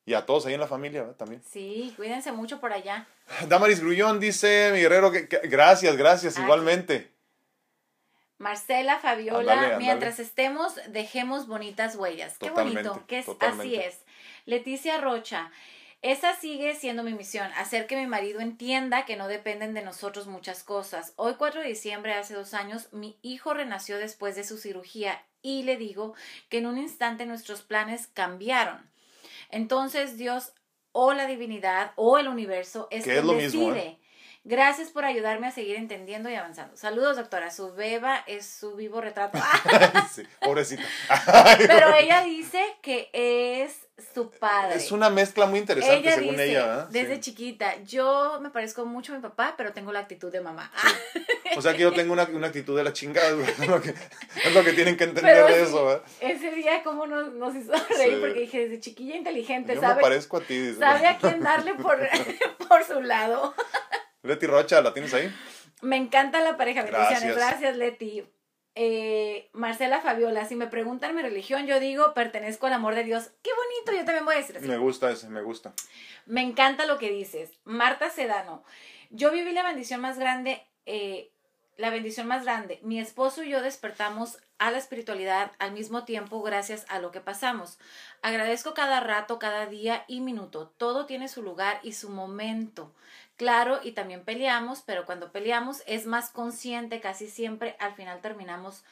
[0.05, 1.15] Y a todos ahí en la familia ¿verdad?
[1.15, 1.41] también.
[1.49, 3.07] Sí, cuídense mucho por allá.
[3.47, 6.43] Damaris Grullón dice, mi guerrero, que, que- gracias, gracias, Ay.
[6.43, 7.11] igualmente.
[8.37, 12.37] Marcela, Fabiola, mientras estemos, dejemos bonitas huellas.
[12.37, 14.01] Qué Totalmente, bonito, que es así es.
[14.45, 15.51] Leticia Rocha,
[16.01, 20.27] esa sigue siendo mi misión, hacer que mi marido entienda que no dependen de nosotros
[20.27, 21.13] muchas cosas.
[21.15, 25.63] Hoy 4 de diciembre, hace dos años, mi hijo renació después de su cirugía y
[25.63, 26.13] le digo
[26.49, 28.87] que en un instante nuestros planes cambiaron.
[29.55, 30.51] Entonces Dios
[30.91, 33.87] o la divinidad o el universo es Que es lo mismo, decide.
[33.87, 33.99] ¿eh?
[34.43, 36.75] Gracias por ayudarme a seguir entendiendo y avanzando.
[36.75, 37.49] Saludos, doctora.
[37.49, 39.39] Su beba es su vivo retrato.
[40.11, 40.83] Sí, pobrecita.
[41.57, 44.75] Pero ella dice que es su padre.
[44.75, 46.87] Es una mezcla muy interesante ella según dice, ella, ¿verdad?
[46.89, 47.21] desde Sí.
[47.21, 50.69] chiquita, yo me parezco mucho a mi papá, pero tengo la actitud de mamá.
[51.55, 53.29] O sea que yo tengo una, una actitud de la chingada.
[53.29, 56.03] Es lo que, es lo que tienen que entender Pero de eso, ¿verdad?
[56.19, 58.17] Ese día como nos, nos hizo reír Sí.
[58.19, 60.57] porque dije, desde chiquilla inteligente, Yo me parezco a ti.
[60.57, 60.79] dice.
[60.79, 61.97] sabe a quién darle por,
[62.67, 63.53] por su lado.
[64.23, 65.33] Leti Rocha, ¿la tienes ahí?
[65.81, 66.83] Me encanta la pareja.
[66.83, 67.35] Gracias.
[67.35, 68.25] Gracias, Leti.
[68.77, 73.31] Eh, Marcela Fabiola, si me preguntan mi religión, yo digo, pertenezco al amor de Dios.
[73.41, 74.67] Qué bonito, yo también voy a decir así.
[74.67, 75.73] Me gusta ese, me gusta.
[76.25, 77.51] Me encanta lo que dices.
[77.63, 78.63] Marta Sedano,
[79.11, 81.31] yo viví la bendición más grande, eh,
[81.77, 82.79] la bendición más grande.
[82.83, 87.21] Mi esposo y yo despertamos a la espiritualidad al mismo tiempo gracias a lo que
[87.21, 87.77] pasamos.
[88.21, 90.73] Agradezco cada rato, cada día y minuto.
[90.77, 92.93] Todo tiene su lugar y su momento.
[93.37, 98.83] Claro, y también peleamos, pero cuando peleamos es más consciente, casi siempre al final terminamos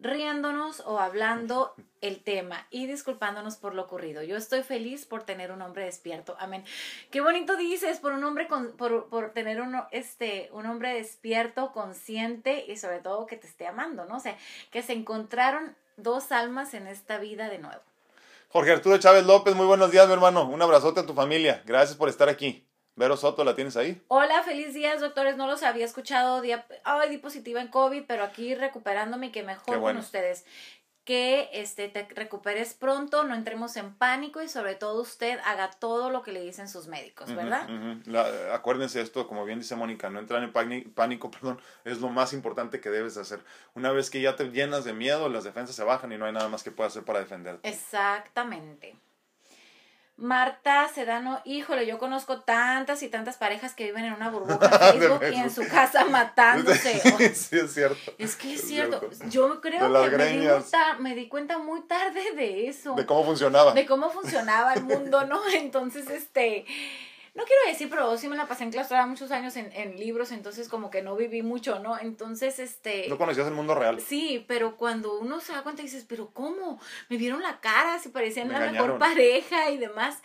[0.00, 4.22] riéndonos o hablando el tema y disculpándonos por lo ocurrido.
[4.22, 6.34] Yo estoy feliz por tener un hombre despierto.
[6.40, 6.64] Amén.
[7.12, 11.70] Qué bonito dices, por un hombre con, por, por tener uno, este, un hombre despierto,
[11.72, 14.16] consciente y sobre todo que te esté amando, ¿no?
[14.16, 14.36] O sea,
[14.72, 17.82] que se encontraron dos almas en esta vida de nuevo.
[18.48, 20.44] Jorge Arturo Chávez López, muy buenos días, mi hermano.
[20.44, 21.62] Un abrazote a tu familia.
[21.64, 22.66] Gracias por estar aquí.
[22.94, 24.02] Vero Soto, ¿la tienes ahí?
[24.08, 25.36] Hola, feliz días, doctores.
[25.36, 26.40] No los había escuchado.
[26.42, 29.98] Día, ay, di positiva en COVID, pero aquí recuperándome y que mejor bueno.
[29.98, 30.44] con ustedes.
[31.04, 36.10] Que este, te recuperes pronto, no entremos en pánico y sobre todo usted haga todo
[36.10, 37.64] lo que le dicen sus médicos, ¿verdad?
[37.64, 38.08] Ujú.
[38.08, 42.08] La- acuérdense esto, como bien dice Mónica, no entrar en pani- pánico, perdón, es lo
[42.10, 43.40] más importante que debes hacer.
[43.74, 46.32] Una vez que ya te llenas de miedo, las defensas se bajan y no hay
[46.32, 47.68] nada más que puedas hacer para defenderte.
[47.68, 48.94] Exactamente.
[50.22, 54.54] Marta Sedano, híjole, yo conozco tantas y tantas parejas que viven en una burbuja
[54.94, 57.00] en De Facebook y en su casa matándose.
[57.34, 58.12] sí, es cierto.
[58.18, 59.00] Es que es Es cierto.
[59.00, 59.28] cierto.
[59.28, 62.94] Yo creo que me di, tar- me di cuenta muy tarde de eso.
[62.94, 63.72] De cómo funcionaba.
[63.74, 65.40] de cómo funcionaba el mundo, ¿no?
[65.54, 66.66] Entonces, este,
[67.34, 70.68] no quiero decir, pero sí me la pasé enclaustrada muchos años en, en libros, entonces
[70.68, 71.98] como que no viví mucho, ¿no?
[71.98, 73.06] Entonces, este...
[73.08, 74.00] No conocías el mundo real.
[74.00, 76.78] Sí, pero cuando uno se da cuenta dices, pero ¿cómo?
[77.08, 78.86] Me vieron la cara, si parecían Me la engañaron.
[78.86, 80.18] mejor pareja y demás.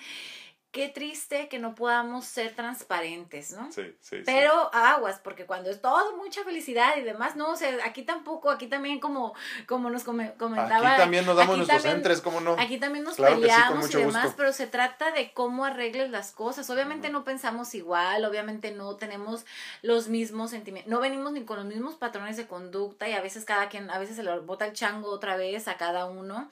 [0.72, 3.72] Qué triste que no podamos ser transparentes, ¿no?
[3.72, 4.24] Sí, sí, sí.
[4.26, 8.52] Pero aguas, porque cuando es todo mucha felicidad y demás, no, o sea, aquí tampoco,
[8.52, 9.34] aquí también como,
[9.66, 10.90] como nos come- comentaba.
[10.92, 12.58] Aquí también nos damos nuestros también- entres, ¿cómo no?
[12.60, 14.38] Aquí también nos Claro sí, peleamos y demás, gusto.
[14.38, 16.70] pero se trata de cómo arregles las cosas.
[16.70, 19.46] Obviamente no pensamos igual, obviamente no tenemos
[19.82, 23.46] los mismos sentimientos, no venimos ni con los mismos patrones de conducta y a veces
[23.46, 26.50] cada quien, a veces se le bota el chango otra vez a cada uno.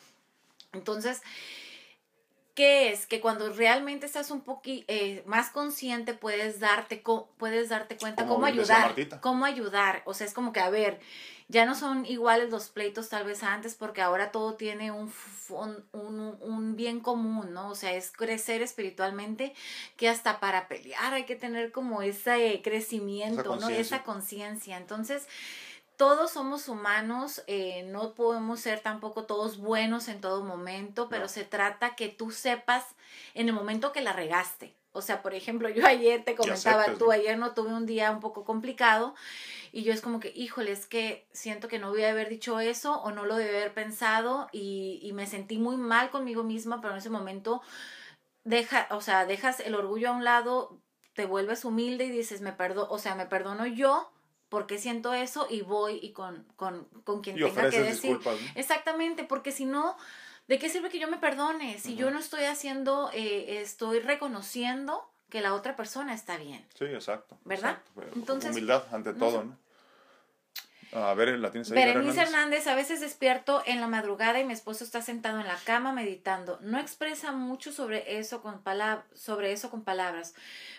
[0.73, 1.21] Entonces,
[2.55, 3.05] ¿qué es?
[3.05, 4.91] Que cuando realmente estás un poquito
[5.25, 10.01] más consciente puedes darte, co- puedes darte cuenta Como cómo ayudar, cómo ayudar.
[10.05, 10.99] O sea, es como que, a ver,
[11.47, 15.13] ya no son iguales los pleitos tal vez antes porque ahora todo tiene un,
[15.49, 17.69] un, un- un bien común, ¿no?
[17.69, 19.53] O sea, es crecer espiritualmente
[19.97, 23.49] que hasta para pelear hay que tener como ese crecimiento, ¿no?
[23.49, 23.81] conciencia.
[23.81, 24.77] Esa conciencia.
[24.77, 25.27] Entonces,
[25.97, 31.29] todos somos humanos, eh, no podemos ser tampoco todos buenos en todo momento, pero No.
[31.29, 32.85] se trata que tú sepas
[33.33, 34.75] en el momento que la regaste.
[34.91, 37.11] O sea, por ejemplo, yo ayer te comentaba, tú ¿no?
[37.11, 39.13] ayer no tuve un día un poco complicado
[39.73, 42.61] y yo es como que, híjole, es que siento que no voy a haber dicho
[42.61, 46.79] eso o no lo debí haber pensado y, y me sentí muy mal conmigo misma,
[46.79, 47.61] pero en ese momento
[48.45, 50.79] deja, o sea, dejas el orgullo a un lado,
[51.13, 54.11] te vuelves humilde y dices, me perdo, o sea, me perdono yo
[54.55, 58.11] porque siento eso y voy y con, con, con quien Y tenga que decir.
[58.11, 58.39] disculpas.
[58.39, 58.47] ¿no?
[58.55, 59.97] Exactamente, porque si no,
[60.47, 61.77] ¿de qué sirve que yo me perdone?
[61.77, 66.65] Si yo no estoy haciendo, eh, estoy reconociendo que la otra persona está bien.
[66.73, 67.37] Sí, exacto.
[67.43, 67.79] ¿Verdad?
[67.97, 68.13] exacto.
[68.15, 69.43] Entonces, Humildad ante todo.
[69.43, 69.57] ¿no?
[70.95, 71.75] A ver, la tienes ahí.
[71.75, 72.27] Berenice Hernández?
[72.27, 75.91] Hernández, a veces despierto en la madrugada y mi esposo está sentado en la cama
[75.91, 76.57] meditando.
[76.61, 78.63] No expresa mucho sobre eso con
[79.13, 80.35] sobre eso con palabras,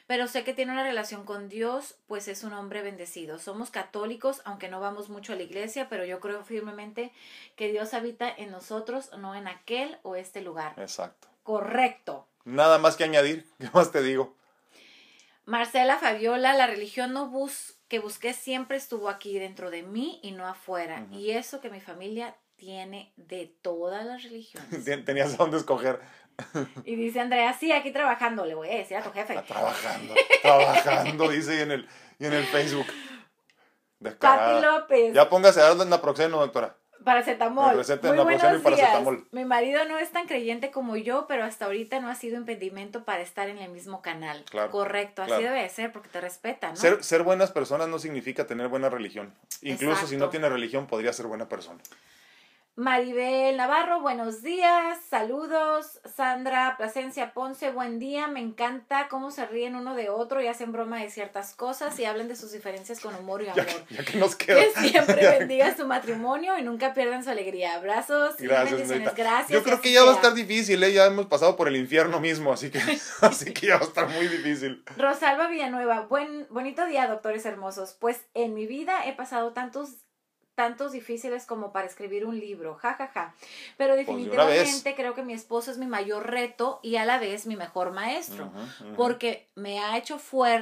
[0.07, 3.39] pero sé que tiene una relación con Dios, pues es un hombre bendecido.
[3.39, 7.13] Somos católicos, aunque no vamos mucho a la iglesia, pero yo creo firmemente
[7.55, 10.75] que Dios habita en nosotros, no en aquel o este lugar.
[10.79, 11.29] Exacto.
[11.43, 12.27] Correcto.
[12.45, 13.47] Nada más que añadir.
[13.59, 14.35] ¿Qué más te digo?
[15.45, 20.33] Marcela Fabiola, la religión no bus que busqué siempre estuvo aquí dentro de mí y
[20.33, 21.07] no afuera.
[21.13, 24.85] Y eso que mi familia tiene de todas las religiones.
[25.05, 26.01] Tenías dónde escoger.
[26.85, 29.41] Y dice Andrea, sí, aquí trabajando, le voy a decir a tu jefe.
[29.49, 32.87] trabajando, trabajando, dice y en el, y en el Facebook.
[34.19, 35.15] Pati López.
[35.15, 36.77] Ya póngase a darle naproxeno, doctora.
[37.05, 37.77] Paracetamol.
[37.77, 39.03] Muy buenos días.
[39.33, 43.05] Mi marido no es tan creyente como yo, pero hasta ahorita no ha sido impedimento
[43.05, 44.45] para estar en el mismo canal.
[44.71, 46.77] Correcto, así debe ser, porque te respetan, ¿no?
[46.77, 49.33] Ser, ser buenas personas no significa tener buena religión.
[49.63, 51.81] Incluso si no tiene religión, podría ser buena persona.
[52.79, 55.99] Maribel Navarro, buenos días, saludos.
[56.15, 58.27] Sandra Plasencia Ponce, buen día.
[58.27, 62.05] Me encanta cómo se ríen uno de otro y hacen broma de ciertas cosas y
[62.05, 63.65] hablan de sus diferencias con humor y amor.
[63.89, 64.61] Ya, que nos queda.
[64.61, 67.77] Que siempre bendiga su matrimonio y nunca pierdan su alegría.
[67.77, 69.15] Abrazos y bendiciones.
[69.15, 69.49] Gracias.
[69.49, 70.93] Yo creo que ya va a estar difícil, ¿eh?
[70.93, 72.79] ya hemos pasado por el infierno mismo, así que,
[73.23, 74.85] así que ya va a estar muy difícil.
[74.99, 77.97] Rosalba Villanueva, buen, bonito día, doctores hermosos.
[77.99, 80.06] Pues en mi vida he pasado tantos
[80.57, 83.07] tantos difíciles como para escribir un libro, jajaja.
[83.07, 83.35] Ja, ja.
[83.77, 87.47] Pero pues, definitivamente creo que mi esposo es mi mayor reto y a la vez
[87.47, 88.51] mi mejor maestro,
[88.97, 90.19] porque me ha hecho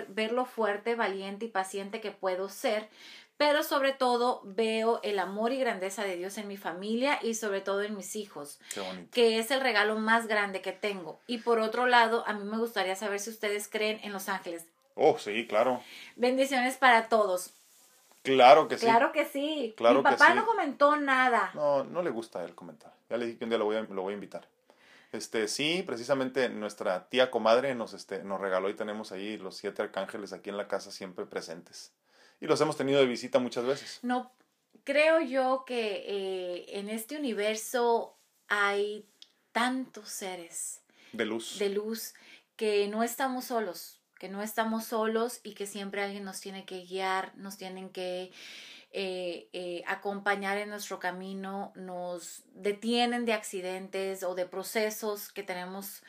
[0.08, 2.88] ver lo fuerte, valiente y paciente que puedo ser,
[3.36, 7.60] pero sobre todo veo el amor y grandeza de Dios en mi familia y sobre
[7.60, 8.58] todo en mis hijos,
[9.12, 11.20] que es el regalo más grande que tengo.
[11.26, 14.66] Y por otro lado, a mí me gustaría saber si ustedes creen en los ángeles.
[14.96, 15.82] Oh, sí, claro.
[16.16, 17.54] Bendiciones para todos.
[18.24, 18.86] Claro que sí.
[18.86, 19.74] Claro que sí.
[19.78, 21.50] Mi papá no comentó nada.
[21.54, 22.92] No, no le gusta él comentar.
[23.10, 24.48] Ya le dije que un día lo voy a, lo voy a invitar.
[25.12, 29.82] Este, sí, precisamente nuestra tía comadre nos, este, nos regaló y tenemos ahí los siete
[29.82, 31.92] arcángeles aquí en la casa siempre presentes.
[32.40, 34.00] Y los hemos tenido de visita muchas veces.
[34.02, 34.32] No,
[34.84, 38.16] creo yo que eh, en este universo
[38.48, 39.06] hay
[39.52, 40.80] tantos seres.
[41.12, 41.58] De luz.
[41.58, 42.14] De luz,
[42.56, 46.82] que no estamos solos que no estamos solos y que siempre alguien nos tiene que
[46.86, 48.32] guiar, nos tienen que
[48.90, 56.02] eh, eh, acompañar en nuestro camino, nos detienen de accidentes o de procesos que tenemos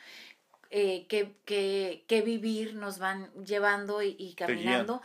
[0.70, 5.02] eh, que, que, que, vivir, nos van llevando y, caminando.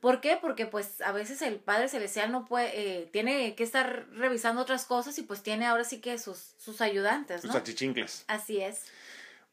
[0.00, 0.38] ¿Por qué?
[0.40, 5.18] Porque pues a veces el Padre Celestial no puede, tiene que estar revisando otras cosas
[5.18, 7.42] y pues tiene ahora sí que sus, sus ayudantes.
[7.42, 8.24] Sus achichincles.
[8.28, 8.86] Así es.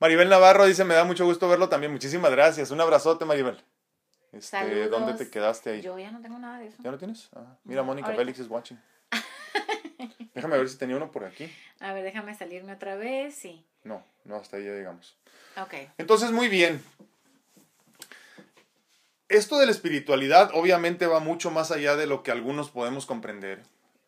[0.03, 1.89] Maribel Navarro dice, me da mucho gusto verlo también.
[1.89, 2.71] Muchísimas gracias.
[2.71, 3.63] Un abrazote, Maribel.
[4.33, 5.81] Este, ¿Dónde te quedaste ahí?
[5.81, 6.75] Yo ya no tengo nada de eso.
[6.83, 7.29] ¿Ya no tienes?
[7.33, 8.77] Ah, mira, Mónica Félix es watching.
[10.35, 11.49] déjame ver si tenía uno por aquí.
[11.79, 13.65] A ver, déjame salirme otra vez, sí.
[13.85, 15.15] No, no, hasta ahí ya llegamos.
[15.55, 15.73] Ok.
[15.97, 16.83] Entonces, muy bien.
[19.29, 23.63] Esto de la espiritualidad obviamente va mucho más allá de lo que algunos podemos comprender.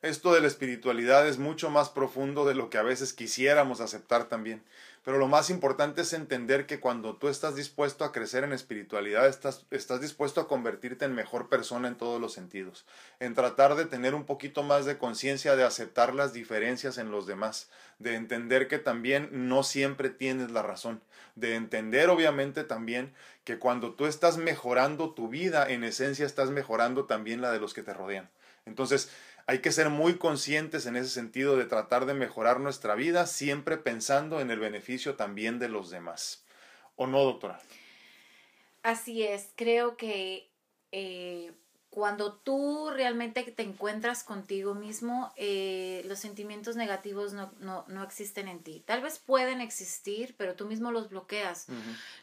[0.06, 4.26] Esto de la espiritualidad es mucho más profundo de lo que a veces quisiéramos aceptar
[4.26, 4.62] también.
[5.04, 9.28] Pero lo más importante es entender que cuando tú estás dispuesto a crecer en espiritualidad,
[9.28, 12.86] estás, estás dispuesto a convertirte en mejor persona en todos los sentidos,
[13.20, 17.26] en tratar de tener un poquito más de conciencia de aceptar las diferencias en los
[17.26, 21.02] demás, de entender que también no siempre tienes la razón,
[21.34, 23.12] de entender obviamente también
[23.44, 27.74] que cuando tú estás mejorando tu vida, en esencia estás mejorando también la de los
[27.74, 28.30] que te rodean.
[28.66, 29.10] Entonces,
[29.48, 33.78] hay que ser muy conscientes en ese sentido de tratar de mejorar nuestra vida, siempre
[33.78, 36.44] pensando en el beneficio también de los demás.
[36.96, 37.60] ¿O no, doctora?
[38.82, 40.50] Así es, creo que
[40.92, 41.52] eh,
[41.96, 48.60] cuando tú realmente te encuentras contigo mismo, eh, los sentimientos negativos no, no, existen en
[48.60, 48.84] ti.
[48.86, 51.68] Tal vez pueden existir, pero tú mismo los bloqueas.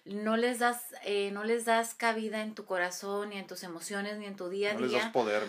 [0.05, 4.19] no, les das, eh, no les das cabida en tu corazón, ni en tus emociones,
[4.19, 4.81] ni en tu día a día.
[4.81, 5.43] No les das poder.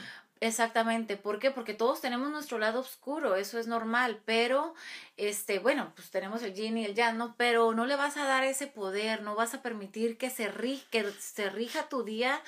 [0.44, 1.52] Exactamente, ¿por qué?
[1.52, 4.76] Porque todos tenemos nuestro lado oscuro, eso es normal, pero,
[5.16, 7.34] este, bueno, pues tenemos el yin y el yang, ¿no?
[7.38, 10.52] Pero no le vas a dar ese poder, no vas a permitir que se,
[10.91, 12.41] que se rija tu día,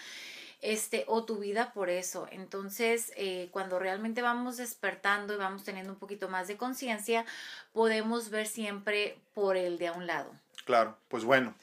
[0.61, 2.27] este, o tu vida por eso.
[2.31, 7.25] Entonces, eh, cuando realmente vamos despertando y vamos teniendo un poquito más de conciencia,
[7.71, 10.33] podemos ver siempre por el de a un lado.
[10.65, 11.55] Claro, pues bueno.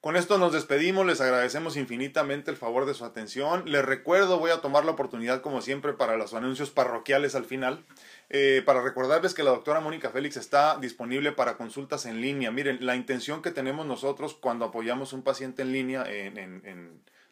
[0.00, 3.64] Con esto nos despedimos, les agradecemos infinitamente el favor de su atención.
[3.66, 7.84] Les recuerdo, voy a tomar la oportunidad como siempre para los anuncios parroquiales al final,
[8.28, 12.52] eh, para recordarles que la doctora Mónica Félix está disponible para consultas en línea.
[12.52, 16.04] Miren, la intención que tenemos nosotros cuando apoyamos un paciente en línea,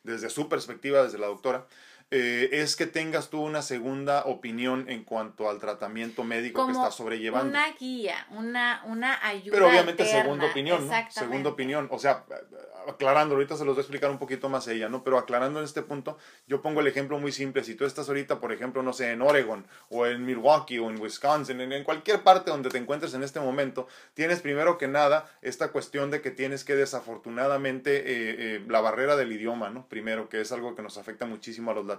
[0.03, 1.69] desde su perspectiva, desde la doctora,
[2.13, 6.95] eh, es que tengas tú una segunda opinión en cuanto al tratamiento médico que estás
[6.95, 7.51] sobrellevando.
[7.51, 9.51] Una guía, una, una ayuda.
[9.51, 11.11] Pero obviamente segunda opinión, ¿no?
[11.11, 11.89] Segunda opinión.
[11.91, 12.25] O sea,
[12.87, 15.03] aclarando, ahorita se los voy a explicar un poquito más ella, ¿no?
[15.03, 17.65] Pero aclarando en este punto, yo pongo el ejemplo muy simple.
[17.65, 21.01] Si tú estás ahorita, por ejemplo, no sé, en Oregon o en Milwaukee o en
[21.01, 25.73] Wisconsin, en, cualquier parte donde te encuentres en este momento, tienes primero que nada esta
[25.73, 29.87] cuestión de que tienes que desafortunadamente eh, eh, la barrera del idioma, ¿no?
[29.89, 31.96] Primero, que es algo que nos afecta muchísimo a los latinos.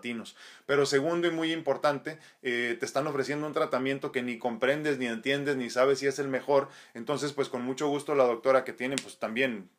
[0.65, 5.07] Pero segundo y muy importante, eh, te están ofreciendo un tratamiento que ni comprendes, ni
[5.07, 6.69] entiendes, ni sabes si es el mejor.
[6.93, 9.69] Entonces, pues con mucho gusto la doctora que tiene, pues también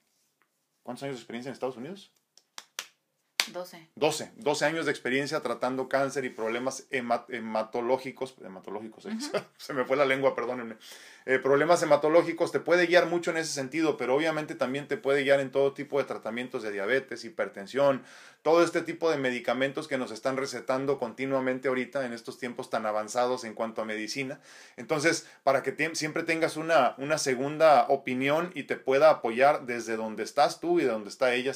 [0.88, 2.10] ¿Cuántos años de experiencia en Estados Unidos?
[3.53, 3.88] 12.
[3.94, 4.32] 12.
[4.36, 8.34] 12 años de experiencia tratando cáncer y problemas hematológicos.
[8.44, 9.16] Hematológicos, ¿eh?
[9.57, 10.76] se me fue la lengua, perdónenme.
[11.26, 15.24] Eh, problemas hematológicos, te puede guiar mucho en ese sentido, pero obviamente también te puede
[15.24, 18.03] guiar en todo tipo de tratamientos de diabetes, hipertensión,
[18.40, 22.86] todo este tipo de medicamentos que nos están recetando continuamente ahorita en estos tiempos tan
[22.86, 24.40] avanzados en cuanto a medicina.
[24.78, 30.22] Entonces, para que siempre tengas una, una segunda opinión y te pueda apoyar desde donde
[30.22, 31.53] estás tú y de donde está ella.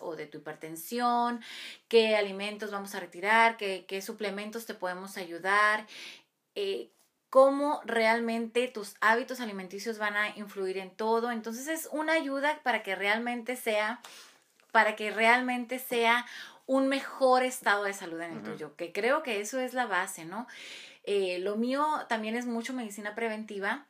[0.00, 1.40] O de tu hipertensión,
[1.88, 5.86] qué alimentos vamos a retirar, qué, qué suplementos te podemos ayudar.
[6.54, 6.90] Eh,
[7.28, 11.32] cómo realmente tus hábitos alimenticios van a influir en todo.
[11.32, 14.00] Entonces es una ayuda para que realmente sea,
[14.70, 16.24] para que realmente sea
[16.66, 20.24] un mejor estado de salud en el tuyo, que creo que eso es la base,
[20.24, 20.46] ¿no?
[21.02, 23.86] Eh, lo mío también es mucho medicina preventiva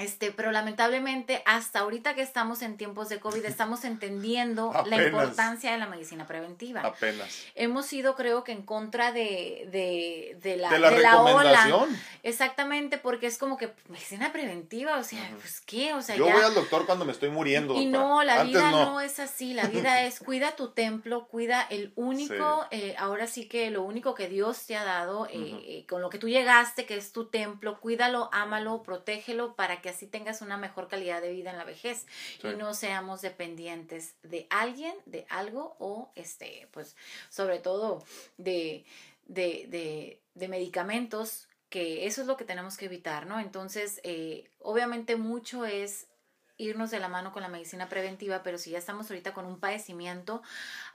[0.00, 5.72] este, pero lamentablemente hasta ahorita que estamos en tiempos de COVID estamos entendiendo la importancia
[5.72, 6.80] de la medicina preventiva.
[6.80, 7.46] Apenas.
[7.54, 11.86] Hemos ido creo que en contra de, de, de la, de la, ola.
[12.22, 16.42] Exactamente, porque es como que medicina preventiva, o sea, pues qué, o sea, Yo voy
[16.42, 17.74] al doctor cuando me estoy muriendo.
[17.74, 19.00] Y no, la vida no.
[19.00, 23.70] es así, la vida es cuida tu templo, cuida el único, eh, ahora sí que
[23.70, 26.96] lo único que Dios te ha dado, eh, eh, con lo que tú llegaste, que
[26.96, 31.50] es tu templo, cuídalo, ámalo, protégelo para que así tengas una mejor calidad de vida
[31.50, 32.06] en la vejez
[32.42, 36.96] y no seamos dependientes de alguien, de algo o este, pues
[37.28, 38.04] sobre todo
[38.38, 38.84] de,
[39.26, 43.38] de, de, medicamentos que eso es lo que tenemos que evitar, ¿no?
[43.38, 46.08] Entonces, eh, obviamente mucho es
[46.60, 49.58] irnos de la mano con la medicina preventiva, pero si ya estamos ahorita con un
[49.58, 50.42] padecimiento,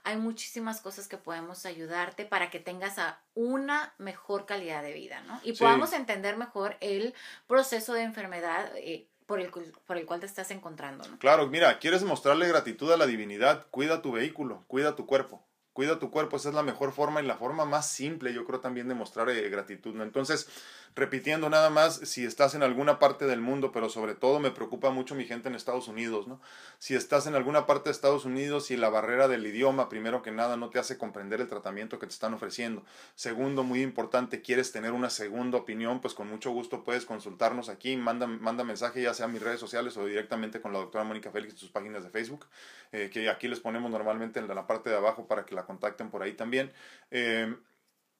[0.04, 5.20] hay muchísimas cosas que podemos ayudarte para que tengas a una mejor calidad de vida,
[5.26, 5.40] ¿no?
[5.42, 7.14] Y podamos entender mejor el
[7.46, 8.70] proceso de enfermedad.
[8.76, 11.06] Eh, por el, por el cual te estás encontrando.
[11.08, 11.18] ¿no?
[11.18, 15.45] Claro, mira, quieres mostrarle gratitud a la divinidad, cuida tu vehículo, cuida tu cuerpo
[15.76, 18.60] cuida tu cuerpo, esa es la mejor forma y la forma más simple, yo creo
[18.60, 20.00] también de mostrar eh, gratitud.
[20.00, 20.48] Entonces,
[20.94, 24.88] repitiendo nada más, si estás en alguna parte del mundo, pero sobre todo me preocupa
[24.88, 26.40] mucho mi gente en Estados Unidos, ¿no?
[26.78, 30.30] Si estás en alguna parte de Estados Unidos y la barrera del idioma, primero que
[30.30, 32.82] nada, no te hace comprender el tratamiento que te están ofreciendo.
[33.14, 37.98] Segundo, muy importante, quieres tener una segunda opinión, pues con mucho gusto puedes consultarnos aquí,
[37.98, 41.30] manda, manda mensaje ya sea a mis redes sociales o directamente con la doctora Mónica
[41.30, 42.46] Félix en sus páginas de Facebook,
[42.92, 46.10] eh, que aquí les ponemos normalmente en la parte de abajo para que la contacten
[46.10, 46.72] por ahí también.
[47.10, 47.54] Eh,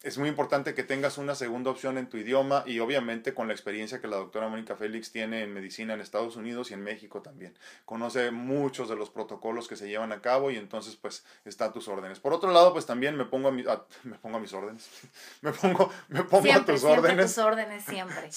[0.07, 3.55] es muy importante que tengas una segunda opción en tu idioma y obviamente con la
[3.55, 7.23] experiencia que la doctora Mónica Félix tiene en medicina en Estados Unidos y en México
[7.23, 7.59] también.
[7.85, 11.73] Conoce muchos de los protocolos que se llevan a cabo y entonces pues está a
[11.73, 12.21] tus órdenes.
[12.21, 13.53] Por otro lado pues también me pongo a,
[14.05, 14.89] me pongo a mis órdenes.
[15.41, 17.27] me pongo, me pongo a tus órdenes.
[17.27, 18.31] tus órdenes siempre.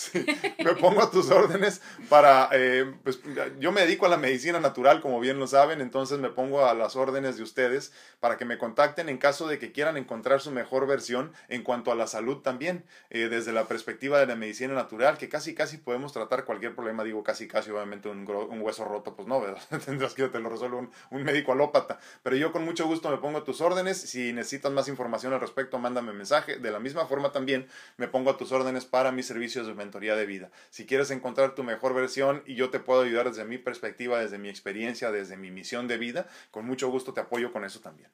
[0.63, 3.19] me pongo a tus órdenes para, eh, pues
[3.59, 6.73] yo me dedico a la medicina natural como bien lo saben, entonces me pongo a
[6.73, 10.49] las órdenes de ustedes para que me contacten en caso de que quieran encontrar su
[10.49, 14.73] mejor versión en cuanto a la salud también, eh, desde la perspectiva de la medicina
[14.73, 18.85] natural, que casi casi podemos tratar cualquier problema, digo casi casi, obviamente un, un hueso
[18.85, 19.41] roto, pues no,
[19.85, 23.17] tendrás que te lo resuelva un, un, médico alópata, pero yo con mucho gusto me
[23.17, 27.05] pongo a tus órdenes, si necesitas más información al respecto, mándame mensaje, de la misma
[27.05, 30.51] forma también me pongo a tus órdenes para mis servicios de mentoría de vida.
[30.69, 34.37] Si quieres encontrar tu mejor versión y yo te puedo ayudar desde mi perspectiva, desde
[34.37, 38.09] mi experiencia, desde mi misión de vida, con mucho gusto te apoyo con eso también.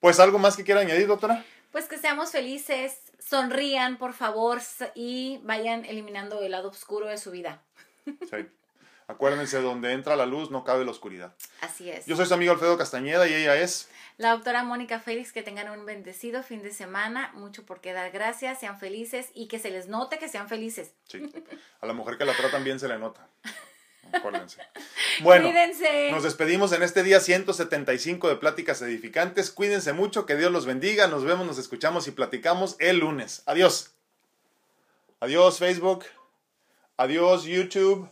[0.00, 4.60] Pues algo más que quiera añadir, doctora pues que seamos felices, sonrían, por favor,
[4.94, 7.62] y vayan eliminando el lado oscuro de su vida.
[8.04, 8.46] Sí.
[9.08, 11.34] Acuérdense, donde entra la luz no cabe la oscuridad.
[11.62, 12.04] Así es.
[12.04, 13.88] Yo soy su amigo Alfredo Castañeda y ella es...
[14.18, 18.10] La doctora Mónica Félix, que tengan un bendecido fin de semana, mucho por qué dar
[18.10, 20.92] gracias, sean felices y que se les note que sean felices.
[21.04, 21.22] Sí,
[21.80, 23.26] a la mujer que la tratan bien se le nota.
[24.12, 24.62] Acuérdense.
[25.20, 25.50] Bueno,
[26.10, 29.50] nos despedimos en este día 175 de Pláticas Edificantes.
[29.50, 31.06] Cuídense mucho, que Dios los bendiga.
[31.08, 33.42] Nos vemos, nos escuchamos y platicamos el lunes.
[33.46, 33.94] Adiós.
[35.20, 36.04] Adiós Facebook.
[36.96, 38.08] Adiós YouTube.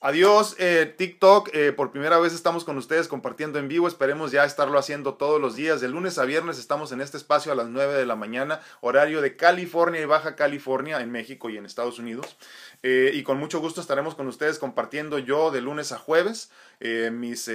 [0.00, 1.50] Adiós, eh, TikTok.
[1.52, 3.88] Eh, por primera vez estamos con ustedes compartiendo en vivo.
[3.88, 5.80] Esperemos ya estarlo haciendo todos los días.
[5.80, 9.20] De lunes a viernes estamos en este espacio a las 9 de la mañana, horario
[9.20, 12.36] de California y Baja California, en México y en Estados Unidos.
[12.84, 16.52] Eh, y con mucho gusto estaremos con ustedes compartiendo yo de lunes a jueves
[17.10, 17.50] mis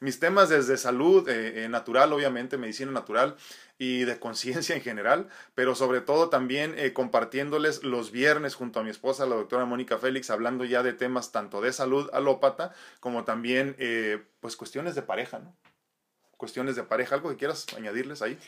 [0.00, 1.28] mis temas desde salud
[1.68, 3.36] natural, obviamente, medicina natural,
[3.78, 8.82] y de conciencia en general, pero sobre todo también eh, compartiéndoles los viernes junto a
[8.82, 13.24] mi esposa, la doctora Mónica Félix, hablando ya de temas tanto de salud alópata como
[13.24, 15.54] también eh, pues cuestiones de pareja, ¿no?
[16.36, 18.38] Cuestiones de pareja, ¿algo que quieras añadirles ahí?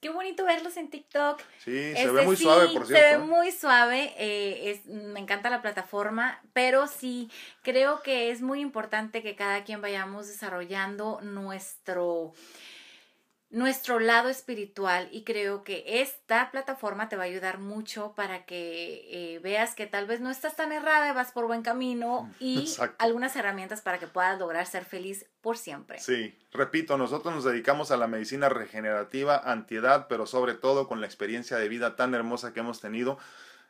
[0.00, 1.40] Qué bonito verlos en TikTok.
[1.58, 2.94] Sí, se este, ve muy suave, por cierto.
[2.94, 3.18] Se ve ¿eh?
[3.18, 4.14] muy suave.
[4.70, 7.30] es, me encanta la plataforma, pero sí,
[7.62, 12.34] creo que es muy importante que cada quien vayamos desarrollando nuestro
[13.50, 19.06] nuestro lado espiritual y creo que esta plataforma te va a ayudar mucho para que
[19.10, 22.68] eh, veas que tal vez no estás tan errada, vas por buen camino y
[22.98, 26.00] algunas herramientas para que puedas lograr ser feliz por siempre.
[26.00, 31.06] Sí, repito, nosotros nos dedicamos a la medicina regenerativa, antiedad, pero sobre todo con la
[31.06, 33.16] experiencia de vida tan hermosa que hemos tenido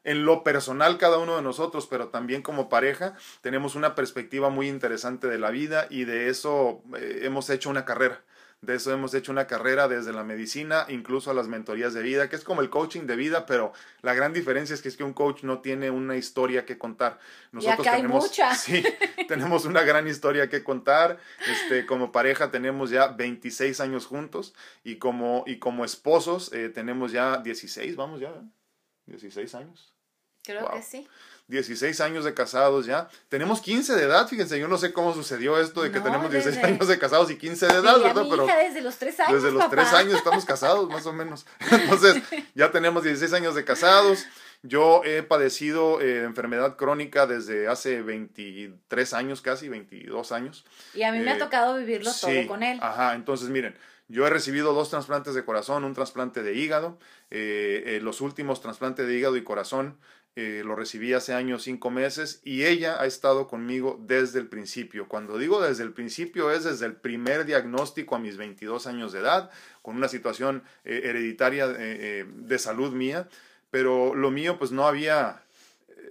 [0.03, 4.71] en lo personal cada uno de nosotros, pero también como pareja, tenemos una perspectiva muy
[4.71, 8.23] interesante de la vida y de eso eh, hemos hecho una carrera.
[8.63, 12.29] De eso hemos hecho una carrera desde la medicina, incluso a las mentorías de vida,
[12.29, 15.05] que es como el coaching de vida, pero la gran diferencia es que es que
[15.05, 17.19] un coach no tiene una historia que contar.
[17.53, 18.55] Nosotros tenemos, mucha.
[18.57, 18.83] Sí,
[19.29, 21.19] tenemos una gran historia que contar.
[21.47, 27.13] Este, como pareja tenemos ya 26 años juntos y como, y como esposos eh, tenemos
[27.13, 28.33] ya 16, vamos ya,
[29.07, 29.93] 16 años.
[30.43, 31.07] Creo que sí.
[31.49, 33.09] 16 años de casados ya.
[33.29, 36.65] Tenemos 15 de edad, fíjense, yo no sé cómo sucedió esto de que tenemos 16
[36.65, 38.27] años de casados y 15 de edad, ¿verdad?
[38.29, 39.43] Pero desde los 3 años.
[39.43, 41.47] Desde los 3 años estamos casados, más o menos.
[41.71, 42.23] Entonces,
[42.55, 44.27] ya tenemos 16 años de casados.
[44.63, 50.65] Yo he padecido eh, enfermedad crónica desde hace 23 años casi, 22 años.
[50.95, 52.79] Y a mí me ha eh, tocado vivirlo todo con él.
[52.83, 53.77] Ajá, entonces miren,
[54.09, 56.99] yo he recibido dos trasplantes de corazón, un trasplante de hígado.
[57.31, 59.99] Eh, los últimos trasplantes de hígado y corazón
[60.39, 65.09] eh, lo recibí hace años, cinco meses, y ella ha estado conmigo desde el principio.
[65.09, 69.21] Cuando digo desde el principio es desde el primer diagnóstico a mis 22 años de
[69.21, 73.29] edad, con una situación eh, hereditaria eh, de salud mía,
[73.71, 75.43] pero lo mío pues no había,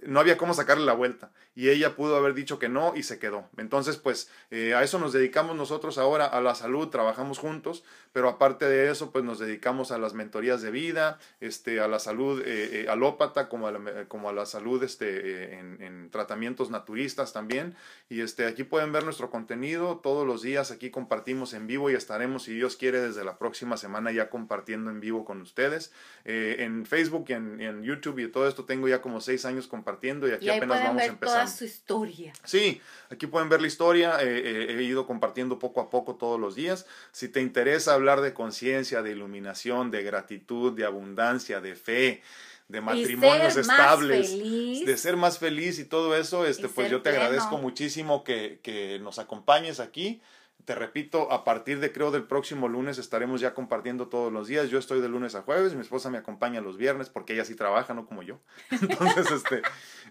[0.02, 3.18] no había cómo sacarle la vuelta y ella pudo haber dicho que no y se
[3.18, 3.48] quedó.
[3.56, 7.82] Entonces, pues eh, a eso nos dedicamos nosotros ahora, a la salud, trabajamos juntos,
[8.12, 11.98] pero aparte de eso, pues nos dedicamos a las mentorías de vida, este, a la
[11.98, 16.68] salud eh, eh, alópata, como a la, como a la salud este, en, en, tratamientos
[16.68, 17.74] naturistas también.
[18.10, 21.94] Y este, aquí pueden ver nuestro contenido todos los días, aquí compartimos en vivo y
[21.94, 25.90] estaremos, si Dios quiere, desde la próxima semana ya compartiendo en vivo con ustedes.
[26.24, 30.32] en Facebook y en, YouTube y todo esto tengo ya como seis años compartiendo y
[30.32, 32.32] aquí apenas vamos empezando su historia.
[32.44, 32.80] Sí,
[33.10, 34.18] aquí pueden ver la historia.
[34.20, 36.86] Eh, eh, he ido compartiendo poco a poco todos los días.
[37.12, 42.22] Si te interesa hablar de conciencia, de iluminación, de gratitud, de abundancia, de fe,
[42.68, 47.58] de matrimonios estables, de ser más feliz y todo eso, este, pues yo te agradezco
[47.58, 50.20] muchísimo que, que nos acompañes aquí
[50.64, 54.68] te repito, a partir de creo del próximo lunes estaremos ya compartiendo todos los días.
[54.68, 57.54] Yo estoy de lunes a jueves, mi esposa me acompaña los viernes porque ella sí
[57.54, 58.40] trabaja, no como yo.
[58.70, 59.62] Entonces, este,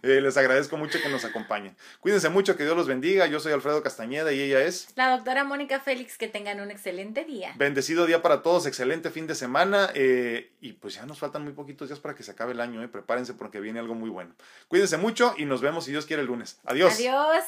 [0.01, 1.75] eh, les agradezco mucho que nos acompañen.
[1.99, 3.27] Cuídense mucho, que Dios los bendiga.
[3.27, 4.87] Yo soy Alfredo Castañeda y ella es...
[4.95, 7.53] La doctora Mónica Félix, que tengan un excelente día.
[7.57, 11.51] Bendecido día para todos, excelente fin de semana eh, y pues ya nos faltan muy
[11.51, 12.81] poquitos días para que se acabe el año.
[12.81, 12.87] Eh.
[12.87, 14.33] Prepárense porque viene algo muy bueno.
[14.69, 16.61] Cuídense mucho y nos vemos si Dios quiere el lunes.
[16.63, 16.93] Adiós.
[16.93, 17.43] Adiós.